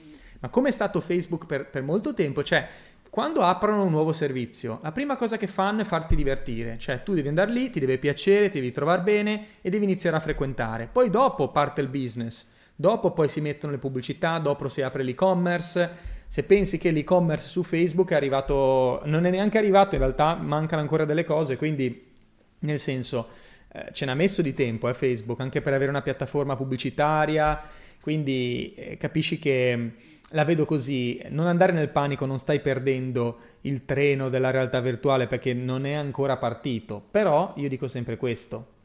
Ma 0.40 0.48
come 0.50 0.68
è 0.68 0.72
stato 0.72 1.00
Facebook 1.00 1.46
per, 1.46 1.68
per 1.68 1.82
molto 1.82 2.14
tempo, 2.14 2.44
cioè 2.44 2.68
quando 3.11 3.40
aprono 3.42 3.82
un 3.82 3.90
nuovo 3.90 4.12
servizio, 4.12 4.78
la 4.82 4.92
prima 4.92 5.16
cosa 5.16 5.37
che 5.37 5.48
fanno 5.48 5.80
è 5.80 5.84
farti 5.84 6.14
divertire, 6.14 6.78
cioè 6.78 7.02
tu 7.02 7.14
devi 7.14 7.26
andare 7.26 7.50
lì, 7.50 7.70
ti 7.70 7.80
deve 7.80 7.98
piacere, 7.98 8.50
ti 8.50 8.61
devi 8.61 8.70
trovare 8.70 9.02
bene 9.02 9.46
e 9.62 9.70
devi 9.70 9.84
iniziare 9.84 10.16
a 10.16 10.20
frequentare. 10.20 10.88
Poi 10.92 11.11
dopo 11.11 11.48
parte 11.48 11.80
il 11.80 11.88
business, 11.88 12.46
dopo 12.76 13.11
poi 13.11 13.28
si 13.28 13.40
mettono 13.40 13.72
le 13.72 13.78
pubblicità, 13.78 14.38
dopo 14.38 14.68
si 14.68 14.82
apre 14.82 15.02
l'e-commerce. 15.02 16.16
Se 16.28 16.44
pensi 16.44 16.78
che 16.78 16.92
l'e-commerce 16.92 17.48
su 17.48 17.64
Facebook 17.64 18.11
è 18.11 18.14
arrivato, 18.14 19.00
non 19.06 19.24
è 19.24 19.30
neanche 19.30 19.58
arrivato, 19.58 19.96
in 19.96 20.02
realtà 20.02 20.34
mancano 20.34 20.82
ancora 20.82 21.04
delle 21.04 21.24
cose, 21.24 21.56
quindi 21.56 22.12
nel 22.61 22.78
senso 22.78 23.28
eh, 23.72 23.88
ce 23.92 24.04
n'ha 24.07 24.14
messo 24.14 24.42
di 24.42 24.54
tempo 24.54 24.88
eh, 24.88 24.94
Facebook 24.94 25.40
anche 25.40 25.61
per 25.61 25.72
avere 25.72 25.90
una 25.90 26.02
piattaforma 26.02 26.57
pubblicitaria, 26.57 27.61
quindi 28.00 28.74
eh, 28.74 28.96
capisci 28.96 29.38
che 29.38 29.92
la 30.33 30.44
vedo 30.44 30.64
così, 30.64 31.20
non 31.31 31.46
andare 31.46 31.72
nel 31.72 31.88
panico, 31.88 32.26
non 32.26 32.38
stai 32.38 32.61
perdendo 32.61 33.38
il 33.62 33.85
treno 33.85 34.28
della 34.28 34.50
realtà 34.50 34.81
virtuale 34.81 35.26
perché 35.26 35.54
non 35.54 35.87
è 35.87 35.92
ancora 35.92 36.37
partito, 36.37 37.02
però 37.11 37.54
io 37.57 37.68
dico 37.68 37.88
sempre 37.88 38.16
questo. 38.16 38.76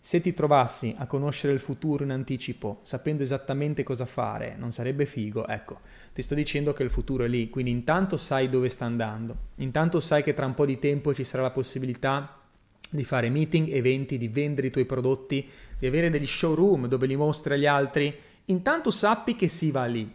Se 0.00 0.20
ti 0.20 0.32
trovassi 0.34 0.94
a 0.98 1.06
conoscere 1.06 1.52
il 1.52 1.58
futuro 1.58 2.04
in 2.04 2.10
anticipo, 2.10 2.78
sapendo 2.84 3.22
esattamente 3.22 3.82
cosa 3.82 4.06
fare, 4.06 4.54
non 4.56 4.70
sarebbe 4.70 5.04
figo? 5.04 5.46
Ecco, 5.48 5.80
ti 6.14 6.22
sto 6.22 6.34
dicendo 6.34 6.72
che 6.72 6.84
il 6.84 6.90
futuro 6.90 7.24
è 7.24 7.28
lì, 7.28 7.50
quindi 7.50 7.72
intanto 7.72 8.16
sai 8.16 8.48
dove 8.48 8.68
sta 8.68 8.84
andando, 8.84 9.36
intanto 9.56 9.98
sai 9.98 10.22
che 10.22 10.32
tra 10.32 10.46
un 10.46 10.54
po' 10.54 10.64
di 10.64 10.78
tempo 10.78 11.12
ci 11.12 11.24
sarà 11.24 11.42
la 11.42 11.50
possibilità 11.50 12.45
di 12.90 13.04
fare 13.04 13.28
meeting, 13.28 13.70
eventi, 13.70 14.18
di 14.18 14.28
vendere 14.28 14.68
i 14.68 14.70
tuoi 14.70 14.84
prodotti, 14.84 15.48
di 15.78 15.86
avere 15.86 16.10
degli 16.10 16.26
showroom 16.26 16.86
dove 16.86 17.06
li 17.06 17.16
mostri 17.16 17.54
agli 17.54 17.66
altri, 17.66 18.14
intanto 18.46 18.90
sappi 18.90 19.36
che 19.36 19.48
si 19.48 19.70
va 19.70 19.84
lì, 19.86 20.10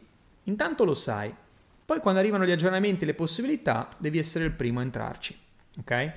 Intanto 0.46 0.84
lo 0.84 0.94
sai. 0.94 1.34
Poi 1.86 2.00
quando 2.00 2.20
arrivano 2.20 2.46
gli 2.46 2.52
aggiornamenti 2.52 3.04
e 3.04 3.08
le 3.08 3.14
possibilità, 3.14 3.90
devi 3.98 4.18
essere 4.18 4.46
il 4.46 4.52
primo 4.52 4.80
a 4.80 4.84
entrarci. 4.84 5.38
Ok? 5.80 6.12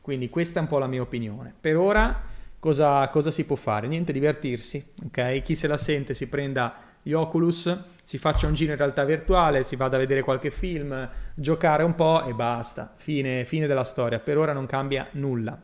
Quindi 0.00 0.28
questa 0.28 0.58
è 0.58 0.62
un 0.62 0.68
po' 0.68 0.78
la 0.78 0.86
mia 0.86 1.02
opinione. 1.02 1.54
Per 1.58 1.76
ora 1.76 2.22
cosa, 2.58 3.06
cosa 3.08 3.30
si 3.30 3.44
può 3.44 3.56
fare? 3.56 3.86
Niente, 3.86 4.12
divertirsi. 4.12 4.92
Ok? 5.06 5.42
Chi 5.42 5.54
se 5.54 5.68
la 5.68 5.76
sente 5.76 6.14
si 6.14 6.28
prenda 6.28 6.88
gli 7.02 7.12
Oculus, 7.12 7.76
si 8.02 8.18
faccia 8.18 8.46
un 8.46 8.54
giro 8.54 8.72
in 8.72 8.78
realtà 8.78 9.04
virtuale, 9.04 9.62
si 9.62 9.76
vada 9.76 9.96
a 9.96 10.00
vedere 10.00 10.22
qualche 10.22 10.50
film, 10.50 11.08
giocare 11.34 11.82
un 11.82 11.94
po' 11.94 12.24
e 12.24 12.34
basta. 12.34 12.92
Fine, 12.96 13.44
fine 13.44 13.66
della 13.66 13.84
storia. 13.84 14.18
Per 14.18 14.36
ora 14.36 14.52
non 14.52 14.66
cambia 14.66 15.06
nulla. 15.12 15.58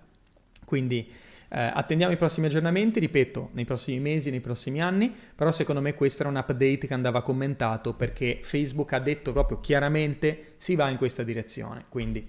Quindi 0.67 1.09
eh, 1.49 1.71
attendiamo 1.73 2.13
i 2.13 2.17
prossimi 2.17 2.49
aggiornamenti, 2.49 2.99
ripeto, 2.99 3.51
nei 3.53 3.65
prossimi 3.65 4.01
mesi, 4.01 4.31
nei 4.31 4.41
prossimi 4.41 4.83
anni, 4.83 5.15
però 5.35 5.53
secondo 5.53 5.81
me 5.81 5.95
questo 5.95 6.23
era 6.23 6.31
un 6.31 6.37
update 6.37 6.87
che 6.87 6.93
andava 6.93 7.23
commentato 7.23 7.95
perché 7.95 8.41
Facebook 8.43 8.93
ha 8.93 8.99
detto 8.99 9.33
proprio 9.33 9.61
chiaramente 9.61 10.55
si 10.59 10.75
va 10.75 10.91
in 10.91 10.97
questa 10.97 11.23
direzione. 11.23 11.85
Quindi 11.89 12.29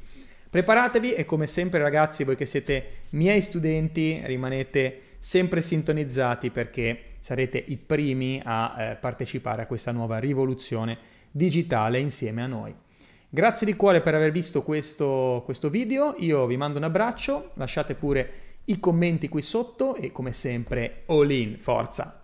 preparatevi 0.50 1.15
e 1.15 1.26
come 1.26 1.47
sempre 1.47 1.80
ragazzi, 1.80 2.23
voi 2.23 2.36
che 2.36 2.45
siete 2.45 3.06
miei 3.10 3.41
studenti, 3.41 4.21
rimanete 4.23 5.02
sempre 5.19 5.62
sintonizzati 5.62 6.52
perché 6.52 7.15
sarete 7.19 7.62
i 7.65 7.78
primi 7.78 8.39
a 8.45 8.76
eh, 8.78 8.95
partecipare 8.95 9.63
a 9.63 9.65
questa 9.65 9.91
nuova 9.91 10.19
rivoluzione 10.19 10.97
digitale 11.32 11.97
insieme 12.00 12.43
a 12.43 12.47
noi. 12.47 12.76
Grazie 13.29 13.65
di 13.67 13.75
cuore 13.75 13.99
per 13.99 14.15
aver 14.15 14.31
visto 14.31 14.63
questo, 14.63 15.41
questo 15.43 15.69
video, 15.69 16.15
io 16.19 16.45
vi 16.45 16.55
mando 16.55 16.77
un 16.77 16.85
abbraccio, 16.85 17.51
lasciate 17.55 17.93
pure 17.93 18.31
i 18.65 18.79
commenti 18.79 19.27
qui 19.27 19.41
sotto 19.41 19.95
e 19.95 20.13
come 20.13 20.31
sempre 20.31 21.03
all 21.07 21.29
in, 21.29 21.59
forza! 21.59 22.21